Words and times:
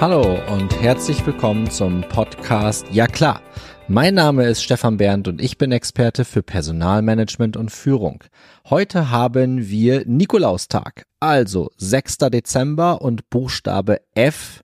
Hallo 0.00 0.38
und 0.52 0.80
herzlich 0.80 1.26
willkommen 1.26 1.68
zum 1.72 2.02
Podcast 2.02 2.86
Ja 2.92 3.08
klar. 3.08 3.42
Mein 3.88 4.14
Name 4.14 4.46
ist 4.46 4.62
Stefan 4.62 4.96
Berndt 4.96 5.26
und 5.26 5.42
ich 5.42 5.58
bin 5.58 5.72
Experte 5.72 6.24
für 6.24 6.44
Personalmanagement 6.44 7.56
und 7.56 7.72
Führung. 7.72 8.22
Heute 8.70 9.10
haben 9.10 9.68
wir 9.68 10.06
Nikolaustag, 10.06 11.04
also 11.18 11.72
6. 11.78 12.18
Dezember 12.30 13.02
und 13.02 13.28
Buchstabe 13.28 14.00
F 14.14 14.60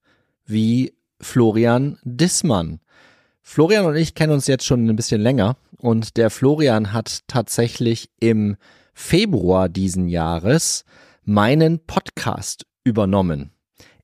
wie 0.47 0.95
Florian 1.21 1.99
Dissmann. 2.05 2.79
Florian 3.43 3.87
und 3.87 3.97
ich 3.97 4.15
kennen 4.15 4.35
uns 4.35 4.47
jetzt 4.47 4.65
schon 4.65 4.89
ein 4.89 4.95
bisschen 4.95 5.21
länger 5.21 5.57
und 5.79 6.17
der 6.17 6.31
Florian 6.31 6.93
hat 6.93 7.23
tatsächlich 7.27 8.09
im 8.21 8.55
Februar 8.93 9.69
diesen 9.69 10.07
Jahres 10.07 10.85
meinen 11.25 11.85
Podcast 11.85 12.67
übernommen. 12.85 13.54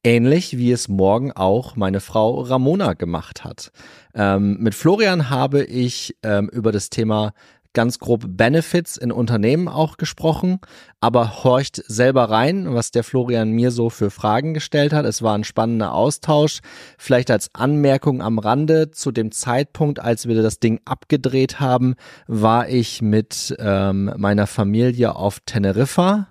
Ähnlich 0.03 0.57
wie 0.57 0.73
es 0.73 0.89
morgen 0.89 1.33
auch 1.33 1.77
meine 1.77 2.01
Frau 2.01 2.41
Ramona 2.41 2.95
gemacht 2.95 3.45
hat. 3.45 3.71
Ähm, 4.15 4.57
mit 4.59 4.75
Florian 4.75 5.29
habe 5.29 5.63
ich 5.63 6.17
ähm, 6.23 6.49
über 6.49 6.73
das 6.73 6.89
Thema 6.89 7.33
ganz 7.73 7.99
grob 7.99 8.25
Benefits 8.27 8.97
in 8.97 9.13
Unternehmen 9.13 9.69
auch 9.69 9.99
gesprochen, 9.99 10.59
aber 11.01 11.45
horcht 11.45 11.83
selber 11.87 12.25
rein, 12.31 12.75
was 12.75 12.91
der 12.93 13.05
Florian 13.05 13.51
mir 13.51 13.71
so 13.71 13.91
für 13.91 14.11
Fragen 14.11 14.55
gestellt 14.55 14.95
hat. 14.95 15.05
Es 15.05 15.23
war 15.23 15.37
ein 15.37 15.45
spannender 15.45 15.93
Austausch. 15.93 16.61
Vielleicht 16.99 17.31
als 17.31 17.55
Anmerkung 17.55 18.23
am 18.23 18.39
Rande, 18.39 18.91
zu 18.91 19.13
dem 19.13 19.31
Zeitpunkt, 19.31 20.01
als 20.01 20.27
wir 20.27 20.43
das 20.43 20.59
Ding 20.59 20.81
abgedreht 20.87 21.61
haben, 21.61 21.95
war 22.27 22.69
ich 22.69 23.03
mit 23.03 23.55
ähm, 23.59 24.13
meiner 24.17 24.47
Familie 24.47 25.15
auf 25.15 25.41
Teneriffa 25.45 26.29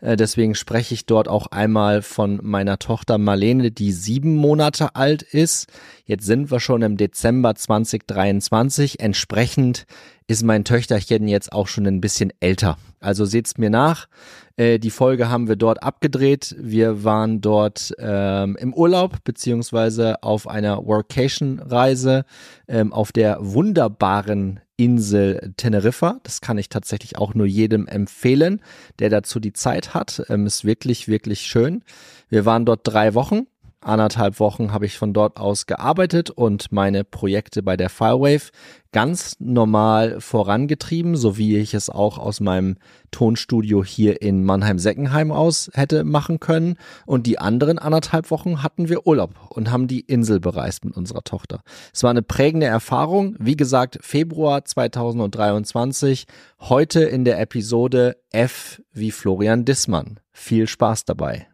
äh, 0.00 0.16
deswegen 0.16 0.54
spreche 0.54 0.94
ich 0.94 1.06
dort 1.06 1.28
auch 1.28 1.48
einmal 1.48 2.02
von 2.02 2.40
meiner 2.42 2.78
Tochter 2.78 3.18
Marlene, 3.18 3.70
die 3.70 3.92
sieben 3.92 4.34
Monate 4.34 4.94
alt 4.94 5.22
ist. 5.22 5.68
Jetzt 6.04 6.26
sind 6.26 6.50
wir 6.50 6.60
schon 6.60 6.82
im 6.82 6.96
Dezember 6.96 7.54
2023. 7.54 9.00
Entsprechend 9.00 9.86
ist 10.26 10.42
mein 10.42 10.64
Töchterchen 10.64 11.28
jetzt 11.28 11.52
auch 11.52 11.68
schon 11.68 11.86
ein 11.86 12.00
bisschen 12.00 12.32
älter. 12.40 12.78
Also 13.00 13.24
seht's 13.24 13.58
mir 13.58 13.70
nach. 13.70 14.08
Äh, 14.56 14.78
die 14.78 14.90
Folge 14.90 15.28
haben 15.28 15.48
wir 15.48 15.56
dort 15.56 15.82
abgedreht. 15.82 16.56
Wir 16.58 17.04
waren 17.04 17.40
dort 17.40 17.94
ähm, 17.98 18.56
im 18.56 18.74
Urlaub 18.74 19.22
beziehungsweise 19.24 20.22
auf 20.22 20.48
einer 20.48 20.84
Workation-Reise 20.84 22.24
ähm, 22.68 22.92
auf 22.92 23.12
der 23.12 23.38
wunderbaren 23.40 24.60
Insel 24.76 25.52
Teneriffa. 25.56 26.20
Das 26.22 26.40
kann 26.40 26.58
ich 26.58 26.68
tatsächlich 26.68 27.16
auch 27.18 27.34
nur 27.34 27.46
jedem 27.46 27.86
empfehlen, 27.86 28.60
der 28.98 29.10
dazu 29.10 29.40
die 29.40 29.52
Zeit 29.52 29.94
hat. 29.94 30.22
Ähm, 30.28 30.46
ist 30.46 30.64
wirklich, 30.64 31.08
wirklich 31.08 31.42
schön. 31.42 31.82
Wir 32.28 32.44
waren 32.44 32.66
dort 32.66 32.80
drei 32.84 33.14
Wochen 33.14 33.46
anderthalb 33.86 34.40
Wochen 34.40 34.72
habe 34.72 34.86
ich 34.86 34.98
von 34.98 35.12
dort 35.12 35.38
aus 35.38 35.66
gearbeitet 35.66 36.30
und 36.30 36.72
meine 36.72 37.04
Projekte 37.04 37.62
bei 37.62 37.76
der 37.76 37.88
Firewave 37.88 38.50
ganz 38.92 39.36
normal 39.38 40.20
vorangetrieben, 40.20 41.16
so 41.16 41.36
wie 41.36 41.56
ich 41.56 41.74
es 41.74 41.90
auch 41.90 42.18
aus 42.18 42.40
meinem 42.40 42.76
Tonstudio 43.10 43.84
hier 43.84 44.22
in 44.22 44.44
Mannheim-Seckenheim 44.44 45.30
aus 45.30 45.70
hätte 45.74 46.04
machen 46.04 46.40
können. 46.40 46.76
Und 47.04 47.26
die 47.26 47.38
anderen 47.38 47.78
anderthalb 47.78 48.30
Wochen 48.30 48.62
hatten 48.62 48.88
wir 48.88 49.06
Urlaub 49.06 49.34
und 49.50 49.70
haben 49.70 49.86
die 49.86 50.00
Insel 50.00 50.40
bereist 50.40 50.84
mit 50.84 50.96
unserer 50.96 51.22
Tochter. 51.22 51.60
Es 51.92 52.02
war 52.02 52.10
eine 52.10 52.22
prägende 52.22 52.66
Erfahrung. 52.66 53.36
Wie 53.38 53.56
gesagt, 53.56 53.98
Februar 54.00 54.64
2023. 54.64 56.26
Heute 56.60 57.00
in 57.04 57.24
der 57.24 57.40
Episode 57.40 58.16
F 58.30 58.82
wie 58.92 59.10
Florian 59.10 59.64
Dissmann. 59.64 60.20
Viel 60.32 60.66
Spaß 60.66 61.04
dabei. 61.04 61.48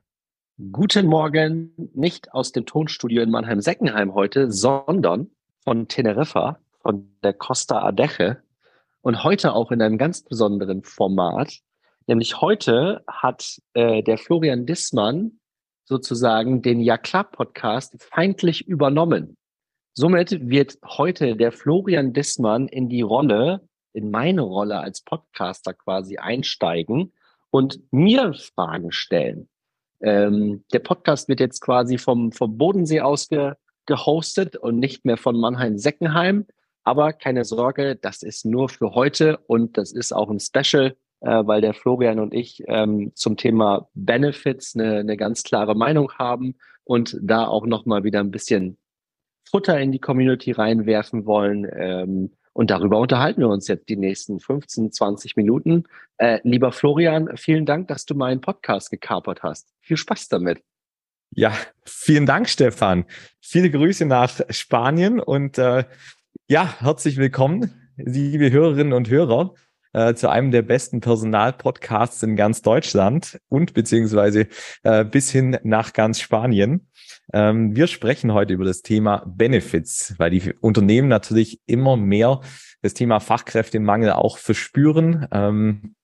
Guten 0.70 1.06
Morgen, 1.06 1.72
nicht 1.94 2.32
aus 2.34 2.52
dem 2.52 2.66
Tonstudio 2.66 3.22
in 3.22 3.30
Mannheim-Seckenheim 3.30 4.14
heute, 4.14 4.52
sondern 4.52 5.30
von 5.64 5.88
Teneriffa, 5.88 6.60
von 6.82 7.10
der 7.24 7.32
Costa 7.32 7.82
Adeje 7.82 8.42
und 9.00 9.24
heute 9.24 9.54
auch 9.54 9.72
in 9.72 9.82
einem 9.82 9.98
ganz 9.98 10.22
besonderen 10.22 10.84
Format. 10.84 11.58
Nämlich 12.06 12.40
heute 12.40 13.02
hat 13.08 13.60
äh, 13.74 14.04
der 14.04 14.18
Florian 14.18 14.64
Dissmann 14.64 15.40
sozusagen 15.84 16.62
den 16.62 16.80
Ja 16.80 16.96
klar 16.96 17.24
Podcast 17.24 17.96
feindlich 17.98 18.68
übernommen. 18.68 19.36
Somit 19.94 20.48
wird 20.48 20.78
heute 20.84 21.34
der 21.34 21.50
Florian 21.50 22.12
Dissmann 22.12 22.68
in 22.68 22.88
die 22.88 23.02
Rolle, 23.02 23.66
in 23.94 24.12
meine 24.12 24.42
Rolle 24.42 24.78
als 24.78 25.00
Podcaster 25.00 25.74
quasi 25.74 26.18
einsteigen 26.18 27.12
und 27.50 27.80
mir 27.90 28.34
Fragen 28.34 28.92
stellen. 28.92 29.48
Ähm, 30.02 30.64
der 30.72 30.80
Podcast 30.80 31.28
wird 31.28 31.40
jetzt 31.40 31.60
quasi 31.60 31.98
vom, 31.98 32.32
vom 32.32 32.58
Bodensee 32.58 33.00
aus 33.00 33.28
ge, 33.28 33.52
gehostet 33.86 34.56
und 34.56 34.78
nicht 34.78 35.04
mehr 35.04 35.16
von 35.16 35.38
Mannheim-Seckenheim. 35.38 36.46
Aber 36.84 37.12
keine 37.12 37.44
Sorge, 37.44 37.96
das 37.96 38.22
ist 38.22 38.44
nur 38.44 38.68
für 38.68 38.94
heute 38.94 39.38
und 39.46 39.78
das 39.78 39.92
ist 39.92 40.12
auch 40.12 40.30
ein 40.30 40.40
Special, 40.40 40.96
äh, 41.20 41.46
weil 41.46 41.60
der 41.60 41.74
Florian 41.74 42.18
und 42.18 42.34
ich 42.34 42.62
ähm, 42.66 43.12
zum 43.14 43.36
Thema 43.36 43.88
Benefits 43.94 44.74
eine, 44.74 44.98
eine 44.98 45.16
ganz 45.16 45.44
klare 45.44 45.76
Meinung 45.76 46.12
haben 46.18 46.56
und 46.84 47.16
da 47.22 47.46
auch 47.46 47.66
nochmal 47.66 48.02
wieder 48.02 48.20
ein 48.20 48.32
bisschen 48.32 48.78
Futter 49.48 49.78
in 49.78 49.92
die 49.92 50.00
Community 50.00 50.50
reinwerfen 50.52 51.24
wollen. 51.26 51.68
Ähm, 51.76 52.32
und 52.52 52.70
darüber 52.70 52.98
unterhalten 52.98 53.40
wir 53.40 53.48
uns 53.48 53.68
jetzt 53.68 53.88
die 53.88 53.96
nächsten 53.96 54.40
15, 54.40 54.92
20 54.92 55.36
Minuten. 55.36 55.84
Äh, 56.18 56.40
lieber 56.42 56.72
Florian, 56.72 57.36
vielen 57.36 57.66
Dank, 57.66 57.88
dass 57.88 58.04
du 58.04 58.14
meinen 58.14 58.40
Podcast 58.40 58.90
gekapert 58.90 59.42
hast. 59.42 59.68
Viel 59.80 59.96
Spaß 59.96 60.28
damit. 60.28 60.62
Ja, 61.34 61.52
vielen 61.84 62.26
Dank, 62.26 62.48
Stefan. 62.48 63.06
Viele 63.40 63.70
Grüße 63.70 64.04
nach 64.04 64.40
Spanien 64.50 65.18
und 65.18 65.56
äh, 65.56 65.84
ja, 66.46 66.80
herzlich 66.80 67.16
willkommen, 67.16 67.72
liebe 67.96 68.50
Hörerinnen 68.50 68.92
und 68.92 69.08
Hörer, 69.08 69.54
äh, 69.94 70.12
zu 70.14 70.28
einem 70.28 70.50
der 70.50 70.60
besten 70.60 71.00
Personalpodcasts 71.00 72.22
in 72.22 72.36
ganz 72.36 72.60
Deutschland 72.60 73.38
und 73.48 73.72
beziehungsweise 73.72 74.48
äh, 74.82 75.04
bis 75.04 75.30
hin 75.30 75.58
nach 75.62 75.94
ganz 75.94 76.20
Spanien. 76.20 76.88
Ähm, 77.32 77.74
wir 77.74 77.86
sprechen 77.86 78.32
heute 78.32 78.52
über 78.52 78.64
das 78.64 78.82
Thema 78.82 79.24
Benefits, 79.26 80.14
weil 80.18 80.30
die 80.30 80.52
Unternehmen 80.60 81.08
natürlich 81.08 81.60
immer 81.66 81.96
mehr 81.96 82.40
das 82.82 82.94
Thema 82.94 83.20
Fachkräftemangel 83.20 84.12
auch 84.12 84.38
verspüren. 84.38 85.26
Ähm, 85.32 85.94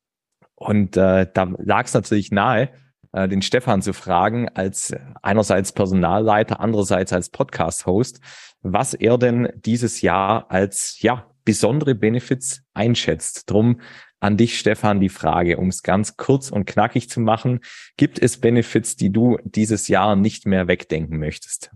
und 0.55 0.97
äh, 0.97 1.27
da 1.33 1.53
lag 1.59 1.87
es 1.87 1.94
natürlich 1.94 2.33
nahe, 2.33 2.71
äh, 3.12 3.28
den 3.28 3.43
Stefan 3.43 3.83
zu 3.83 3.93
fragen, 3.93 4.49
als 4.49 4.94
einerseits 5.22 5.72
Personalleiter, 5.72 6.61
andererseits 6.61 7.12
als 7.12 7.31
Podcast-Host, 7.31 8.21
was 8.62 8.94
er 8.94 9.19
denn 9.19 9.49
dieses 9.55 10.00
Jahr 10.00 10.50
als 10.50 11.00
ja 11.00 11.27
besondere 11.44 11.94
Benefits 11.94 12.62
einschätzt. 12.75 13.50
Drum 13.50 13.81
an 14.21 14.37
dich, 14.37 14.59
Stefan, 14.59 15.01
die 15.01 15.09
Frage, 15.09 15.59
um 15.59 15.69
es 15.69 15.83
ganz 15.83 16.17
kurz 16.17 16.51
und 16.51 16.67
knackig 16.67 17.09
zu 17.09 17.21
machen. 17.21 17.61
Gibt 17.97 18.19
es 18.21 18.41
Benefits, 18.41 18.97
die 18.97 19.11
du 19.11 19.39
dieses 19.45 19.89
Jahr 19.89 20.17
nicht 20.17 20.47
mehr 20.47 20.69
wegdenken 20.69 21.19
möchtest? 21.19 21.71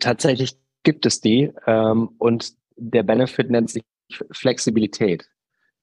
Tatsächlich 0.00 0.58
gibt 0.82 1.06
es 1.06 1.20
die. 1.20 1.52
Ähm, 1.66 2.10
und 2.18 2.54
der 2.76 3.02
Benefit 3.02 3.50
nennt 3.50 3.70
sich 3.70 3.82
Flexibilität. 4.30 5.28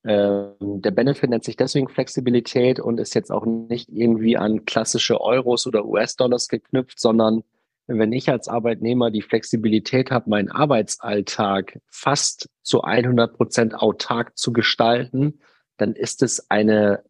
Ähm, 0.03 0.53
der 0.59 0.91
Benefit 0.91 1.29
nennt 1.29 1.43
sich 1.43 1.57
deswegen 1.57 1.89
Flexibilität 1.89 2.79
und 2.79 2.99
ist 2.99 3.15
jetzt 3.15 3.31
auch 3.31 3.45
nicht 3.45 3.89
irgendwie 3.89 4.37
an 4.37 4.65
klassische 4.65 5.19
Euros 5.21 5.65
oder 5.67 5.85
US-Dollars 5.85 6.47
geknüpft, 6.47 6.99
sondern 6.99 7.43
wenn 7.87 8.13
ich 8.13 8.29
als 8.29 8.47
Arbeitnehmer 8.47 9.11
die 9.11 9.21
Flexibilität 9.21 10.09
habe, 10.09 10.29
meinen 10.29 10.49
Arbeitsalltag 10.49 11.79
fast 11.87 12.49
zu 12.63 12.81
100 12.81 13.35
Prozent 13.35 13.75
autark 13.75 14.37
zu 14.37 14.53
gestalten, 14.53 15.39
dann 15.77 15.93
ist 15.93 16.23
es 16.23 16.49
eine 16.49 17.03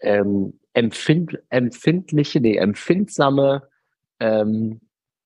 ähm, 0.00 0.58
empfind, 0.72 1.38
empfindliche, 1.50 2.40
nee, 2.40 2.56
empfindsame 2.56 3.68
ähm, 4.20 4.80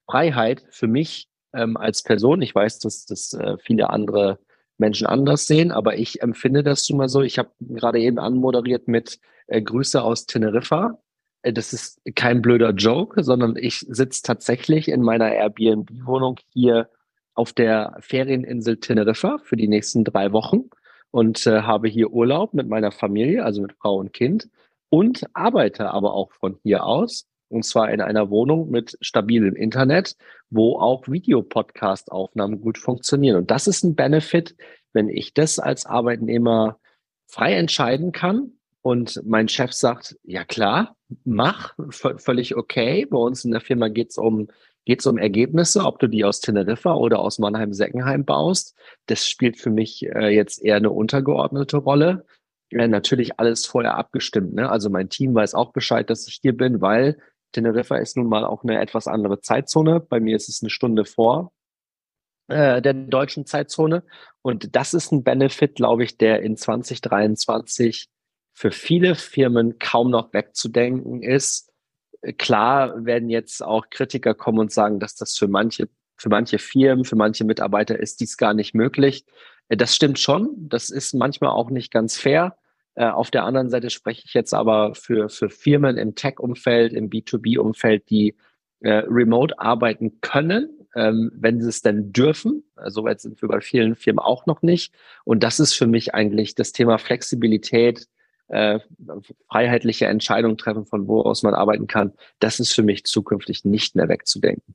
Freiheit 0.07 0.65
für 0.71 0.87
mich 0.87 1.29
ähm, 1.53 1.77
als 1.77 2.03
Person. 2.03 2.43
Ich 2.43 2.55
weiß, 2.55 2.79
dass 2.81 3.07
das 3.07 3.33
äh, 3.35 3.57
viele 3.59 3.91
andere 3.91 4.39
Menschen 4.79 5.07
anders 5.07 5.47
sehen, 5.47 5.71
aber 5.71 5.97
ich 5.97 6.23
empfinde 6.23 6.63
das 6.63 6.87
schon 6.87 6.97
mal 6.97 7.09
so. 7.09 7.23
Ich 7.23 7.39
habe 7.39 7.51
gerade 7.61 8.01
eben 8.01 8.19
anmoderiert 8.19 8.89
mit 8.89 9.21
äh, 9.47 9.63
Grüße 9.63 10.03
aus 10.03 10.27
Teneriffa. 10.27 10.99
Äh, 11.43 11.53
das 11.53 11.73
ist 11.73 12.01
kein 12.15 12.43
blöder 12.43 12.71
Joke, 12.71 13.23
sondern 13.23 13.57
ich 13.57 13.81
sitze 13.89 14.23
tatsächlich 14.23 14.89
in 14.89 15.03
meiner 15.03 15.33
Airbnb-Wohnung 15.33 16.39
hier 16.49 16.89
auf 17.35 17.53
der 17.53 17.97
Ferieninsel 18.01 18.79
Teneriffa 18.79 19.39
für 19.43 19.57
die 19.57 19.69
nächsten 19.69 20.05
drei 20.05 20.33
Wochen 20.33 20.69
und 21.13 21.47
äh, 21.47 21.63
habe 21.63 21.89
hier 21.89 22.11
Urlaub 22.11 22.55
mit 22.55 22.69
meiner 22.69 22.91
Familie, 22.91 23.45
also 23.45 23.63
mit 23.63 23.75
Frau 23.75 23.97
und 23.97 24.13
Kind 24.13 24.49
und 24.89 25.25
arbeite 25.35 25.91
aber 25.93 26.15
auch 26.15 26.33
von 26.33 26.59
hier 26.65 26.85
aus 26.85 27.29
und 27.49 27.65
zwar 27.65 27.93
in 27.93 28.01
einer 28.01 28.31
Wohnung 28.31 28.71
mit 28.71 28.97
stabilem 29.03 29.55
Internet, 29.55 30.17
wo 30.51 30.79
auch 30.79 31.07
Videopodcast-Aufnahmen 31.07 32.63
gut 32.63 32.79
funktionieren. 32.79 33.37
Und 33.37 33.51
das 33.51 33.67
ist 33.67 33.85
ein 33.85 33.95
Benefit, 33.95 34.57
wenn 34.95 35.09
ich 35.09 35.35
das 35.35 35.59
als 35.59 35.85
Arbeitnehmer 35.85 36.79
frei 37.27 37.55
entscheiden 37.55 38.13
kann 38.13 38.53
und 38.81 39.21
mein 39.25 39.49
Chef 39.49 39.73
sagt, 39.73 40.17
ja 40.23 40.45
klar, 40.45 40.97
mach, 41.25 41.75
völlig 41.91 42.57
okay. 42.57 43.05
Bei 43.05 43.19
uns 43.19 43.45
in 43.45 43.53
der 43.53 43.61
Firma 43.61 43.89
geht 43.89 44.11
es 44.11 44.19
um 44.19 44.49
geht 44.85 45.01
es 45.01 45.07
um 45.07 45.19
Ergebnisse, 45.19 45.85
ob 45.85 45.99
du 45.99 46.09
die 46.09 46.25
aus 46.25 46.41
Teneriffa 46.41 46.95
oder 46.95 47.21
aus 47.21 47.39
Mannheim-Seckenheim 47.39 48.25
baust. 48.25 48.77
Das 49.07 49.27
spielt 49.29 49.59
für 49.59 49.71
mich 49.71 50.05
äh, 50.07 50.29
jetzt 50.35 50.63
eher 50.63 50.77
eine 50.77 50.91
untergeordnete 50.91 51.77
Rolle. 51.77 52.27
Äh, 52.71 52.89
natürlich 52.89 53.39
alles 53.39 53.67
vorher 53.67 53.97
abgestimmt. 53.97 54.55
Ne? 54.55 54.69
Also 54.69 54.91
mein 54.91 55.09
Team 55.09 55.35
weiß 55.35 55.55
auch 55.55 55.73
Bescheid, 55.73 56.09
dass 56.11 56.27
ich 56.27 56.41
hier 56.43 56.57
bin, 56.57 56.81
weil 56.81 57.19
Teneriffa 57.53 57.97
ist 57.97 58.17
nun 58.17 58.29
mal 58.29 58.45
auch 58.45 58.65
eine 58.65 58.81
etwas 58.81 59.07
andere 59.07 59.41
Zeitzone. 59.41 60.01
Bei 60.01 60.21
mir 60.21 60.37
ist 60.37 60.49
es 60.49 60.63
eine 60.63 60.71
Stunde 60.71 61.05
vor 61.05 61.53
äh, 62.49 62.83
der 62.83 62.95
deutschen 62.95 63.47
Zeitzone. 63.47 64.03
Und 64.43 64.75
das 64.75 64.95
ist 64.95 65.13
ein 65.13 65.23
Benefit, 65.23 65.77
glaube 65.77 66.05
ich, 66.05 66.17
der 66.19 66.43
in 66.43 66.57
2023 66.57 68.09
für 68.55 68.71
viele 68.71 69.15
Firmen 69.15 69.79
kaum 69.79 70.11
noch 70.11 70.33
wegzudenken 70.33 71.23
ist. 71.23 71.72
Klar 72.39 73.05
werden 73.05 73.29
jetzt 73.29 73.63
auch 73.63 73.91
Kritiker 73.91 74.35
kommen 74.35 74.61
und 74.61 74.73
sagen, 74.73 75.01
dass 75.01 75.17
das 75.17 75.37
für 75.37 75.49
manche, 75.49 75.89
für 76.17 76.29
manche 76.29 76.59
Firmen, 76.59 77.05
für 77.05 77.17
manche 77.17 77.45
Mitarbeiter 77.45 77.99
ist 77.99 78.21
dies 78.21 78.37
gar 78.37 78.55
nicht 78.55 78.75
möglich. 78.75 79.25
Äh, 79.69 79.77
das 79.77 79.95
stimmt 79.95 80.19
schon. 80.19 80.51
Das 80.57 80.91
ist 80.91 81.15
manchmal 81.15 81.51
auch 81.51 81.71
nicht 81.71 81.91
ganz 81.93 82.17
fair. 82.17 82.57
Äh, 82.95 83.07
auf 83.07 83.31
der 83.31 83.45
anderen 83.45 83.71
Seite 83.71 83.91
spreche 83.91 84.23
ich 84.25 84.35
jetzt 84.35 84.55
aber 84.55 84.95
für, 84.95 85.29
für 85.29 85.49
Firmen 85.49 85.97
im 85.97 86.15
Tech-Umfeld, 86.15 86.93
im 86.93 87.11
B2B-Umfeld, 87.11 88.09
die 88.11 88.37
äh, 88.81 89.05
remote 89.09 89.59
arbeiten 89.59 90.21
können, 90.21 90.69
ähm, 90.95 91.33
wenn 91.35 91.61
sie 91.61 91.69
es 91.69 91.83
denn 91.83 92.13
dürfen. 92.13 92.65
Soweit 92.87 93.21
sind 93.21 93.41
wir 93.41 93.49
bei 93.49 93.61
vielen 93.61 93.97
Firmen 93.97 94.19
auch 94.19 94.47
noch 94.47 94.63
nicht. 94.63 94.95
Und 95.25 95.43
das 95.43 95.59
ist 95.59 95.75
für 95.75 95.87
mich 95.87 96.15
eigentlich 96.15 96.55
das 96.55 96.73
Thema 96.73 96.99
Flexibilität, 96.99 98.09
äh, 98.53 98.81
freiheitliche 99.51 100.07
Entscheidungen 100.07 100.59
treffen, 100.59 100.87
von 100.87 101.09
wo 101.09 101.23
aus 101.23 101.43
man 101.43 101.55
arbeiten 101.55 101.87
kann. 101.87 102.13
Das 102.39 102.61
ist 102.61 102.73
für 102.73 102.83
mich 102.83 103.05
zukünftig 103.05 103.65
nicht 103.65 103.97
mehr 103.97 104.09
wegzudenken. 104.09 104.75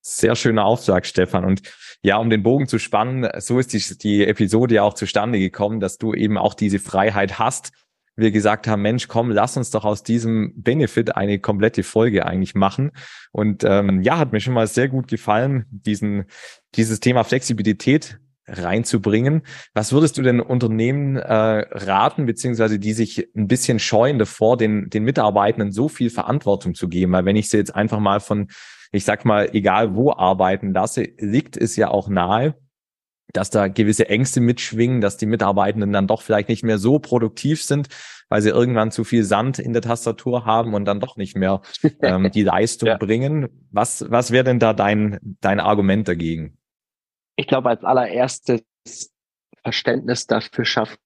Sehr 0.00 0.34
schöner 0.34 0.64
Auftrag, 0.64 1.06
Stefan. 1.06 1.44
Und 1.44 1.62
ja, 2.02 2.16
um 2.16 2.28
den 2.28 2.42
Bogen 2.42 2.66
zu 2.66 2.78
spannen, 2.78 3.28
so 3.38 3.60
ist 3.60 3.72
die, 3.72 3.98
die 3.98 4.26
Episode 4.26 4.76
ja 4.76 4.82
auch 4.82 4.94
zustande 4.94 5.38
gekommen, 5.38 5.78
dass 5.78 5.98
du 5.98 6.12
eben 6.14 6.36
auch 6.36 6.54
diese 6.54 6.80
Freiheit 6.80 7.38
hast, 7.38 7.70
wir 8.14 8.30
gesagt 8.30 8.66
haben, 8.66 8.82
Mensch, 8.82 9.08
komm, 9.08 9.30
lass 9.30 9.56
uns 9.56 9.70
doch 9.70 9.84
aus 9.84 10.02
diesem 10.02 10.52
Benefit 10.56 11.16
eine 11.16 11.38
komplette 11.38 11.82
Folge 11.82 12.26
eigentlich 12.26 12.54
machen. 12.54 12.92
Und 13.30 13.64
ähm, 13.64 14.02
ja, 14.02 14.18
hat 14.18 14.32
mir 14.32 14.40
schon 14.40 14.54
mal 14.54 14.66
sehr 14.66 14.88
gut 14.88 15.08
gefallen, 15.08 15.66
diesen, 15.70 16.24
dieses 16.74 17.00
Thema 17.00 17.24
Flexibilität 17.24 18.18
reinzubringen. 18.52 19.42
Was 19.74 19.92
würdest 19.92 20.18
du 20.18 20.22
denn 20.22 20.40
Unternehmen 20.40 21.16
äh, 21.16 21.24
raten, 21.24 22.26
beziehungsweise 22.26 22.78
die 22.78 22.92
sich 22.92 23.28
ein 23.34 23.48
bisschen 23.48 23.78
scheuen 23.78 24.18
davor, 24.18 24.56
den, 24.56 24.90
den 24.90 25.04
Mitarbeitenden 25.04 25.72
so 25.72 25.88
viel 25.88 26.10
Verantwortung 26.10 26.74
zu 26.74 26.88
geben? 26.88 27.12
Weil 27.12 27.24
wenn 27.24 27.36
ich 27.36 27.48
sie 27.48 27.56
jetzt 27.56 27.74
einfach 27.74 27.98
mal 27.98 28.20
von, 28.20 28.48
ich 28.92 29.04
sag 29.04 29.24
mal, 29.24 29.50
egal 29.52 29.94
wo 29.94 30.12
arbeiten 30.12 30.72
lasse, 30.72 31.08
liegt 31.18 31.56
es 31.56 31.76
ja 31.76 31.88
auch 31.88 32.08
nahe, 32.08 32.54
dass 33.32 33.50
da 33.50 33.68
gewisse 33.68 34.08
Ängste 34.08 34.40
mitschwingen, 34.40 35.00
dass 35.00 35.16
die 35.16 35.26
Mitarbeitenden 35.26 35.92
dann 35.92 36.06
doch 36.06 36.20
vielleicht 36.20 36.50
nicht 36.50 36.64
mehr 36.64 36.78
so 36.78 36.98
produktiv 36.98 37.62
sind, 37.62 37.88
weil 38.28 38.42
sie 38.42 38.50
irgendwann 38.50 38.90
zu 38.90 39.04
viel 39.04 39.24
Sand 39.24 39.58
in 39.58 39.72
der 39.72 39.82
Tastatur 39.82 40.44
haben 40.44 40.74
und 40.74 40.84
dann 40.84 41.00
doch 41.00 41.16
nicht 41.16 41.36
mehr 41.36 41.62
ähm, 42.02 42.30
die 42.32 42.42
Leistung 42.42 42.88
ja. 42.88 42.98
bringen. 42.98 43.48
Was, 43.70 44.10
was 44.10 44.30
wäre 44.30 44.44
denn 44.44 44.58
da 44.58 44.74
dein, 44.74 45.18
dein 45.40 45.60
Argument 45.60 46.06
dagegen? 46.06 46.58
Ich 47.36 47.46
glaube, 47.46 47.70
als 47.70 47.84
allererstes 47.84 48.62
Verständnis 49.62 50.26
dafür 50.26 50.64
schaffen, 50.64 50.98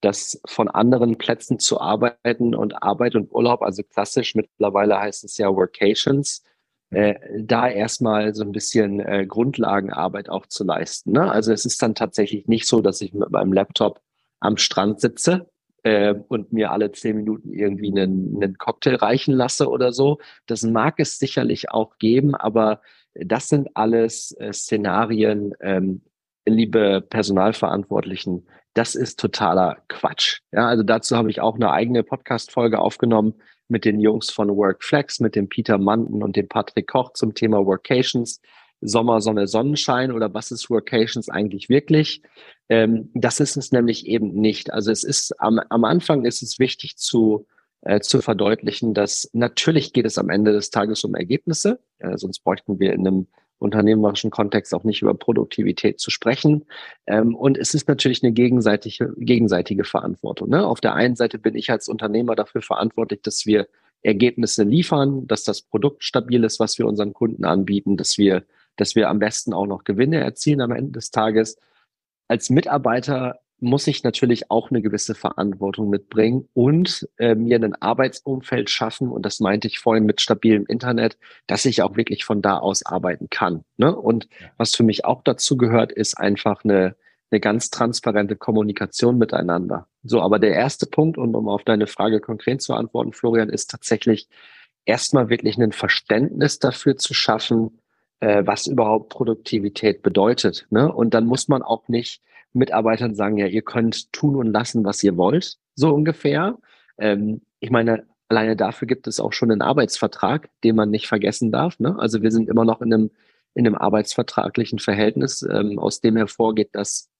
dass 0.00 0.40
von 0.46 0.68
anderen 0.68 1.18
Plätzen 1.18 1.58
zu 1.58 1.80
arbeiten 1.80 2.54
und 2.54 2.82
Arbeit 2.82 3.14
und 3.14 3.30
Urlaub, 3.32 3.62
also 3.62 3.82
klassisch 3.82 4.34
mittlerweile 4.34 4.98
heißt 4.98 5.24
es 5.24 5.36
ja 5.36 5.48
Workations, 5.54 6.42
äh, 6.90 7.14
da 7.38 7.68
erstmal 7.68 8.34
so 8.34 8.42
ein 8.42 8.52
bisschen 8.52 9.00
äh, 9.00 9.26
Grundlagenarbeit 9.26 10.28
auch 10.28 10.46
zu 10.46 10.64
leisten. 10.64 11.12
Ne? 11.12 11.30
Also 11.30 11.52
es 11.52 11.64
ist 11.64 11.82
dann 11.82 11.94
tatsächlich 11.94 12.48
nicht 12.48 12.66
so, 12.66 12.80
dass 12.80 13.00
ich 13.00 13.12
mit 13.12 13.30
meinem 13.30 13.52
Laptop 13.52 14.00
am 14.40 14.56
Strand 14.56 15.00
sitze 15.00 15.49
äh, 15.82 16.14
und 16.28 16.52
mir 16.52 16.70
alle 16.70 16.92
zehn 16.92 17.16
Minuten 17.16 17.52
irgendwie 17.52 17.90
einen, 17.90 18.36
einen 18.36 18.58
Cocktail 18.58 18.96
reichen 18.96 19.34
lasse 19.34 19.68
oder 19.68 19.92
so. 19.92 20.18
Das 20.46 20.62
mag 20.62 20.94
es 20.98 21.18
sicherlich 21.18 21.70
auch 21.70 21.98
geben, 21.98 22.34
aber 22.34 22.80
das 23.14 23.48
sind 23.48 23.68
alles 23.74 24.32
äh, 24.38 24.52
Szenarien, 24.52 25.54
ähm, 25.60 26.02
liebe 26.46 27.00
Personalverantwortlichen, 27.02 28.46
das 28.74 28.94
ist 28.94 29.18
totaler 29.18 29.78
Quatsch. 29.88 30.40
Ja, 30.52 30.68
also 30.68 30.82
dazu 30.82 31.16
habe 31.16 31.30
ich 31.30 31.40
auch 31.40 31.56
eine 31.56 31.72
eigene 31.72 32.02
Podcast-Folge 32.02 32.78
aufgenommen 32.78 33.34
mit 33.68 33.84
den 33.84 34.00
Jungs 34.00 34.30
von 34.30 34.56
Workflex, 34.56 35.20
mit 35.20 35.36
dem 35.36 35.48
Peter 35.48 35.78
Manten 35.78 36.22
und 36.22 36.36
dem 36.36 36.48
Patrick 36.48 36.88
Koch 36.88 37.12
zum 37.12 37.34
Thema 37.34 37.64
Workations. 37.66 38.40
Sommer, 38.80 39.20
Sonne, 39.20 39.46
Sonnenschein 39.46 40.12
oder 40.12 40.32
was 40.32 40.50
ist 40.50 40.70
Workations 40.70 41.28
eigentlich 41.28 41.68
wirklich? 41.68 42.22
Ähm, 42.68 43.10
das 43.14 43.40
ist 43.40 43.56
es 43.56 43.72
nämlich 43.72 44.06
eben 44.06 44.32
nicht. 44.32 44.72
Also 44.72 44.90
es 44.90 45.04
ist 45.04 45.38
am, 45.40 45.60
am 45.68 45.84
Anfang 45.84 46.24
ist 46.24 46.42
es 46.42 46.58
wichtig 46.58 46.96
zu, 46.96 47.46
äh, 47.82 48.00
zu 48.00 48.22
verdeutlichen, 48.22 48.94
dass 48.94 49.28
natürlich 49.32 49.92
geht 49.92 50.06
es 50.06 50.18
am 50.18 50.30
Ende 50.30 50.52
des 50.52 50.70
Tages 50.70 51.04
um 51.04 51.14
Ergebnisse, 51.14 51.80
äh, 51.98 52.16
sonst 52.16 52.40
bräuchten 52.40 52.78
wir 52.78 52.92
in 52.92 53.06
einem 53.06 53.26
unternehmerischen 53.58 54.30
Kontext 54.30 54.74
auch 54.74 54.84
nicht 54.84 55.02
über 55.02 55.14
Produktivität 55.14 56.00
zu 56.00 56.10
sprechen. 56.10 56.64
Ähm, 57.06 57.34
und 57.34 57.58
es 57.58 57.74
ist 57.74 57.88
natürlich 57.88 58.22
eine 58.22 58.32
gegenseitige, 58.32 59.12
gegenseitige 59.18 59.84
Verantwortung. 59.84 60.48
Ne? 60.48 60.66
Auf 60.66 60.80
der 60.80 60.94
einen 60.94 61.14
Seite 61.14 61.38
bin 61.38 61.54
ich 61.54 61.70
als 61.70 61.88
Unternehmer 61.88 62.34
dafür 62.34 62.62
verantwortlich, 62.62 63.20
dass 63.22 63.46
wir 63.46 63.68
Ergebnisse 64.02 64.64
liefern, 64.64 65.26
dass 65.26 65.44
das 65.44 65.60
Produkt 65.60 66.04
stabil 66.04 66.42
ist, 66.44 66.58
was 66.58 66.78
wir 66.78 66.86
unseren 66.86 67.12
Kunden 67.12 67.44
anbieten, 67.44 67.98
dass 67.98 68.16
wir, 68.16 68.44
dass 68.80 68.94
wir 68.94 69.08
am 69.08 69.18
besten 69.18 69.52
auch 69.52 69.66
noch 69.66 69.84
Gewinne 69.84 70.20
erzielen 70.20 70.60
am 70.60 70.72
Ende 70.72 70.92
des 70.92 71.10
Tages. 71.10 71.58
Als 72.28 72.50
Mitarbeiter 72.50 73.40
muss 73.60 73.86
ich 73.86 74.02
natürlich 74.02 74.50
auch 74.50 74.70
eine 74.70 74.80
gewisse 74.82 75.14
Verantwortung 75.14 75.90
mitbringen 75.90 76.48
und 76.54 77.08
äh, 77.18 77.34
mir 77.34 77.56
ein 77.56 77.74
Arbeitsumfeld 77.74 78.70
schaffen. 78.70 79.10
Und 79.10 79.26
das 79.26 79.40
meinte 79.40 79.68
ich 79.68 79.78
vorhin 79.78 80.04
mit 80.04 80.20
stabilem 80.20 80.64
Internet, 80.66 81.18
dass 81.46 81.66
ich 81.66 81.82
auch 81.82 81.96
wirklich 81.96 82.24
von 82.24 82.42
da 82.42 82.58
aus 82.58 82.84
arbeiten 82.84 83.28
kann. 83.30 83.64
Ne? 83.76 83.94
Und 83.94 84.28
was 84.56 84.74
für 84.74 84.82
mich 84.82 85.04
auch 85.04 85.22
dazu 85.22 85.56
gehört, 85.56 85.92
ist 85.92 86.18
einfach 86.18 86.64
eine, 86.64 86.96
eine 87.30 87.40
ganz 87.40 87.70
transparente 87.70 88.36
Kommunikation 88.36 89.18
miteinander. 89.18 89.86
So, 90.02 90.22
aber 90.22 90.38
der 90.38 90.54
erste 90.54 90.86
Punkt, 90.86 91.18
und 91.18 91.34
um 91.34 91.48
auf 91.48 91.62
deine 91.62 91.86
Frage 91.86 92.20
konkret 92.20 92.62
zu 92.62 92.72
antworten, 92.72 93.12
Florian, 93.12 93.50
ist 93.50 93.70
tatsächlich 93.70 94.28
erstmal 94.86 95.28
wirklich 95.28 95.58
ein 95.58 95.72
Verständnis 95.72 96.58
dafür 96.58 96.96
zu 96.96 97.12
schaffen, 97.12 97.79
äh, 98.20 98.46
was 98.46 98.66
überhaupt 98.66 99.08
Produktivität 99.08 100.02
bedeutet. 100.02 100.66
Ne? 100.70 100.92
Und 100.92 101.14
dann 101.14 101.26
muss 101.26 101.48
man 101.48 101.62
auch 101.62 101.88
nicht 101.88 102.22
Mitarbeitern 102.52 103.14
sagen, 103.14 103.36
ja, 103.36 103.46
ihr 103.46 103.62
könnt 103.62 104.12
tun 104.12 104.36
und 104.36 104.52
lassen, 104.52 104.84
was 104.84 105.02
ihr 105.02 105.16
wollt, 105.16 105.58
so 105.74 105.92
ungefähr. 105.94 106.58
Ähm, 106.98 107.42
ich 107.60 107.70
meine, 107.70 108.06
alleine 108.28 108.56
dafür 108.56 108.86
gibt 108.86 109.06
es 109.06 109.20
auch 109.20 109.32
schon 109.32 109.50
einen 109.50 109.62
Arbeitsvertrag, 109.62 110.48
den 110.64 110.76
man 110.76 110.90
nicht 110.90 111.08
vergessen 111.08 111.50
darf. 111.50 111.78
Ne? 111.78 111.96
Also 111.98 112.22
wir 112.22 112.30
sind 112.30 112.48
immer 112.48 112.64
noch 112.64 112.80
in 112.80 112.92
einem, 112.92 113.10
in 113.54 113.66
einem 113.66 113.76
arbeitsvertraglichen 113.76 114.78
Verhältnis, 114.78 115.42
ähm, 115.42 115.78
aus 115.78 116.00
dem 116.00 116.16
hervorgeht, 116.16 116.70
dass 116.72 117.10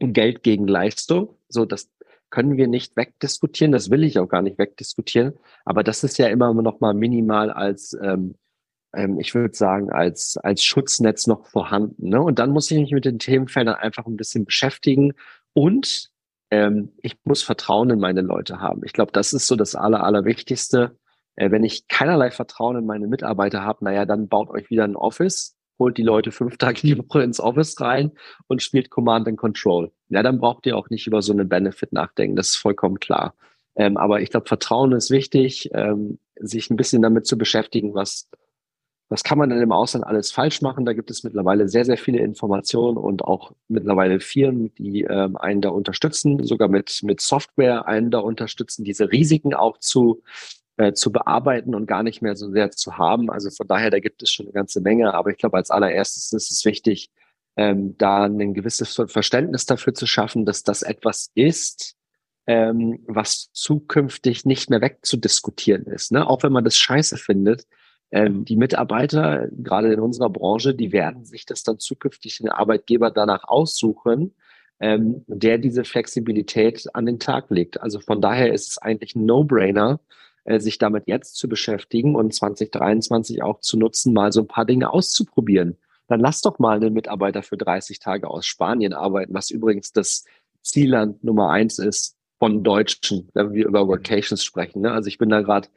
Geld 0.00 0.42
gegen 0.42 0.68
Leistung, 0.68 1.34
so 1.48 1.64
das 1.64 1.90
können 2.30 2.56
wir 2.56 2.68
nicht 2.68 2.96
wegdiskutieren, 2.96 3.72
das 3.72 3.90
will 3.90 4.04
ich 4.04 4.18
auch 4.18 4.28
gar 4.28 4.42
nicht 4.42 4.58
wegdiskutieren, 4.58 5.34
aber 5.64 5.82
das 5.82 6.04
ist 6.04 6.18
ja 6.18 6.28
immer 6.28 6.52
noch 6.54 6.80
mal 6.80 6.94
minimal 6.94 7.50
als 7.50 7.96
ähm, 8.00 8.34
ähm, 8.94 9.18
ich 9.20 9.34
würde 9.34 9.56
sagen, 9.56 9.90
als, 9.90 10.36
als 10.38 10.64
Schutznetz 10.64 11.26
noch 11.26 11.46
vorhanden. 11.46 12.08
Ne? 12.08 12.20
Und 12.20 12.38
dann 12.38 12.50
muss 12.50 12.70
ich 12.70 12.78
mich 12.78 12.92
mit 12.92 13.04
den 13.04 13.18
Themenfeldern 13.18 13.74
einfach 13.74 14.06
ein 14.06 14.16
bisschen 14.16 14.44
beschäftigen 14.44 15.12
und 15.52 16.10
ähm, 16.50 16.92
ich 17.02 17.16
muss 17.24 17.42
Vertrauen 17.42 17.90
in 17.90 17.98
meine 17.98 18.22
Leute 18.22 18.60
haben. 18.60 18.82
Ich 18.84 18.92
glaube, 18.92 19.12
das 19.12 19.32
ist 19.32 19.46
so 19.46 19.56
das 19.56 19.74
Aller, 19.74 20.02
Allerwichtigste. 20.04 20.96
Äh, 21.36 21.50
wenn 21.50 21.64
ich 21.64 21.88
keinerlei 21.88 22.30
Vertrauen 22.30 22.76
in 22.76 22.86
meine 22.86 23.06
Mitarbeiter 23.06 23.62
habe, 23.62 23.84
naja, 23.84 24.06
dann 24.06 24.28
baut 24.28 24.50
euch 24.50 24.70
wieder 24.70 24.84
ein 24.84 24.96
Office, 24.96 25.56
holt 25.78 25.98
die 25.98 26.02
Leute 26.02 26.32
fünf 26.32 26.56
Tage 26.56 26.80
die 26.82 26.98
Woche 26.98 27.22
ins 27.22 27.40
Office 27.40 27.80
rein 27.80 28.12
und 28.46 28.62
spielt 28.62 28.90
Command 28.90 29.28
and 29.28 29.38
Control. 29.38 29.92
Ja, 30.08 30.22
dann 30.22 30.38
braucht 30.38 30.66
ihr 30.66 30.76
auch 30.76 30.88
nicht 30.90 31.06
über 31.06 31.22
so 31.22 31.32
einen 31.32 31.48
Benefit 31.48 31.92
nachdenken. 31.92 32.36
Das 32.36 32.48
ist 32.50 32.56
vollkommen 32.56 32.98
klar. 32.98 33.34
Ähm, 33.76 33.96
aber 33.96 34.20
ich 34.20 34.30
glaube, 34.30 34.48
Vertrauen 34.48 34.92
ist 34.92 35.10
wichtig, 35.10 35.70
ähm, 35.72 36.18
sich 36.36 36.70
ein 36.70 36.76
bisschen 36.76 37.02
damit 37.02 37.26
zu 37.26 37.38
beschäftigen, 37.38 37.94
was 37.94 38.28
was 39.08 39.24
kann 39.24 39.38
man 39.38 39.48
denn 39.48 39.62
im 39.62 39.72
Ausland 39.72 40.06
alles 40.06 40.30
falsch 40.30 40.60
machen? 40.60 40.84
Da 40.84 40.92
gibt 40.92 41.10
es 41.10 41.24
mittlerweile 41.24 41.68
sehr, 41.68 41.84
sehr 41.84 41.96
viele 41.96 42.18
Informationen 42.18 42.98
und 42.98 43.22
auch 43.22 43.52
mittlerweile 43.68 44.20
Firmen, 44.20 44.74
die 44.74 45.02
ähm, 45.02 45.36
einen 45.36 45.62
da 45.62 45.70
unterstützen, 45.70 46.44
sogar 46.44 46.68
mit, 46.68 47.00
mit 47.02 47.20
Software 47.20 47.88
einen 47.88 48.10
da 48.10 48.18
unterstützen, 48.18 48.84
diese 48.84 49.10
Risiken 49.10 49.54
auch 49.54 49.78
zu, 49.78 50.22
äh, 50.76 50.92
zu 50.92 51.10
bearbeiten 51.10 51.74
und 51.74 51.86
gar 51.86 52.02
nicht 52.02 52.20
mehr 52.20 52.36
so 52.36 52.50
sehr 52.50 52.70
zu 52.70 52.98
haben. 52.98 53.30
Also 53.30 53.48
von 53.50 53.66
daher, 53.66 53.90
da 53.90 53.98
gibt 53.98 54.22
es 54.22 54.30
schon 54.30 54.46
eine 54.46 54.52
ganze 54.52 54.82
Menge. 54.82 55.14
Aber 55.14 55.30
ich 55.30 55.38
glaube, 55.38 55.56
als 55.56 55.70
allererstes 55.70 56.32
ist 56.34 56.50
es 56.52 56.64
wichtig, 56.66 57.10
ähm, 57.56 57.96
da 57.96 58.24
ein 58.24 58.52
gewisses 58.52 59.02
Verständnis 59.06 59.64
dafür 59.64 59.94
zu 59.94 60.06
schaffen, 60.06 60.44
dass 60.44 60.64
das 60.64 60.82
etwas 60.82 61.30
ist, 61.34 61.96
ähm, 62.46 63.00
was 63.06 63.50
zukünftig 63.52 64.44
nicht 64.44 64.68
mehr 64.68 64.82
wegzudiskutieren 64.82 65.86
ist. 65.86 66.12
Ne? 66.12 66.26
Auch 66.26 66.42
wenn 66.42 66.52
man 66.52 66.64
das 66.64 66.76
scheiße 66.76 67.16
findet, 67.16 67.66
Ähm, 68.10 68.44
die 68.44 68.56
Mitarbeiter, 68.56 69.48
gerade 69.52 69.92
in 69.92 70.00
unserer 70.00 70.30
Branche, 70.30 70.74
die 70.74 70.92
werden 70.92 71.24
sich 71.24 71.44
das 71.44 71.62
dann 71.62 71.78
zukünftig 71.78 72.38
den 72.38 72.48
Arbeitgeber 72.48 73.10
danach 73.10 73.44
aussuchen, 73.44 74.34
ähm, 74.80 75.24
der 75.26 75.58
diese 75.58 75.84
Flexibilität 75.84 76.86
an 76.94 77.06
den 77.06 77.18
Tag 77.18 77.50
legt. 77.50 77.80
Also 77.80 78.00
von 78.00 78.20
daher 78.20 78.52
ist 78.52 78.68
es 78.68 78.78
eigentlich 78.78 79.14
ein 79.14 79.26
No-Brainer, 79.26 80.00
äh, 80.44 80.60
sich 80.60 80.78
damit 80.78 81.04
jetzt 81.06 81.36
zu 81.36 81.48
beschäftigen 81.48 82.14
und 82.14 82.32
2023 82.32 83.42
auch 83.42 83.60
zu 83.60 83.76
nutzen, 83.76 84.14
mal 84.14 84.32
so 84.32 84.40
ein 84.40 84.48
paar 84.48 84.64
Dinge 84.64 84.90
auszuprobieren. 84.90 85.76
Dann 86.06 86.20
lass 86.20 86.40
doch 86.40 86.58
mal 86.58 86.78
einen 86.78 86.94
Mitarbeiter 86.94 87.42
für 87.42 87.58
30 87.58 87.98
Tage 87.98 88.30
aus 88.30 88.46
Spanien 88.46 88.94
arbeiten, 88.94 89.34
was 89.34 89.50
übrigens 89.50 89.92
das 89.92 90.24
Zielland 90.62 91.22
Nummer 91.22 91.50
eins 91.50 91.78
ist 91.78 92.16
von 92.38 92.62
Deutschen, 92.62 93.28
wenn 93.34 93.52
wir 93.52 93.66
über 93.66 93.86
Workations 93.88 94.42
sprechen. 94.42 94.82
Ne? 94.82 94.92
Also 94.92 95.08
ich 95.08 95.18
bin 95.18 95.28
da 95.28 95.42
gerade 95.42 95.68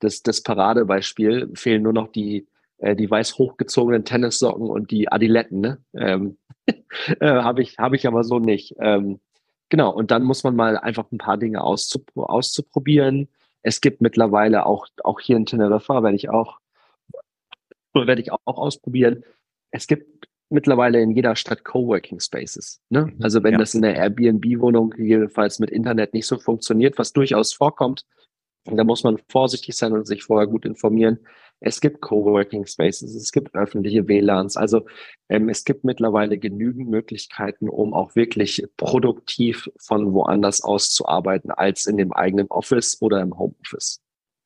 das, 0.00 0.22
das 0.22 0.42
Paradebeispiel, 0.42 1.50
fehlen 1.54 1.82
nur 1.82 1.92
noch 1.92 2.08
die, 2.08 2.46
äh, 2.78 2.96
die 2.96 3.10
weiß 3.10 3.38
hochgezogenen 3.38 4.04
Tennissocken 4.04 4.68
und 4.68 4.90
die 4.90 5.10
Adiletten. 5.10 5.60
Ne? 5.60 5.78
Ähm, 5.94 6.38
äh, 7.20 7.26
Habe 7.26 7.62
ich, 7.62 7.78
hab 7.78 7.94
ich 7.94 8.06
aber 8.06 8.24
so 8.24 8.38
nicht. 8.38 8.74
Ähm, 8.80 9.20
genau, 9.68 9.92
und 9.92 10.10
dann 10.10 10.22
muss 10.22 10.44
man 10.44 10.56
mal 10.56 10.76
einfach 10.76 11.10
ein 11.10 11.18
paar 11.18 11.38
Dinge 11.38 11.62
auszupro 11.62 12.24
auszuprobieren. 12.24 13.28
Es 13.62 13.80
gibt 13.80 14.00
mittlerweile 14.00 14.66
auch, 14.66 14.86
auch 15.02 15.20
hier 15.20 15.36
in 15.36 15.46
Teneriffa, 15.46 16.02
werde 16.02 16.16
ich 16.16 16.30
auch, 16.30 16.58
werde 17.94 18.22
ich 18.22 18.32
auch 18.32 18.38
ausprobieren. 18.44 19.24
Es 19.70 19.86
gibt 19.86 20.28
mittlerweile 20.50 21.00
in 21.00 21.10
jeder 21.10 21.36
Stadt 21.36 21.64
Coworking 21.64 22.20
Spaces. 22.20 22.80
Ne? 22.88 23.06
Mhm. 23.06 23.22
Also 23.22 23.42
wenn 23.42 23.52
ja. 23.52 23.58
das 23.58 23.74
in 23.74 23.82
der 23.82 23.96
Airbnb-Wohnung 23.96 24.94
jedenfalls 24.96 25.58
mit 25.58 25.70
Internet 25.70 26.14
nicht 26.14 26.26
so 26.26 26.38
funktioniert, 26.38 26.98
was 26.98 27.12
durchaus 27.12 27.52
vorkommt, 27.52 28.04
da 28.64 28.84
muss 28.84 29.04
man 29.04 29.18
vorsichtig 29.28 29.76
sein 29.76 29.92
und 29.92 30.06
sich 30.06 30.24
vorher 30.24 30.46
gut 30.46 30.64
informieren. 30.64 31.18
Es 31.60 31.80
gibt 31.80 32.00
Coworking 32.00 32.66
Spaces, 32.66 33.14
es 33.14 33.32
gibt 33.32 33.54
öffentliche 33.54 34.06
WLANs. 34.06 34.56
Also 34.56 34.86
ähm, 35.28 35.48
es 35.48 35.64
gibt 35.64 35.84
mittlerweile 35.84 36.38
genügend 36.38 36.88
Möglichkeiten, 36.88 37.68
um 37.68 37.94
auch 37.94 38.14
wirklich 38.14 38.64
produktiv 38.76 39.68
von 39.78 40.12
woanders 40.12 40.62
aus 40.62 40.90
zu 40.90 41.06
arbeiten, 41.06 41.50
als 41.50 41.86
in 41.86 41.96
dem 41.96 42.12
eigenen 42.12 42.46
Office 42.48 42.98
oder 43.00 43.20
im 43.20 43.36
Homeoffice. 43.36 44.00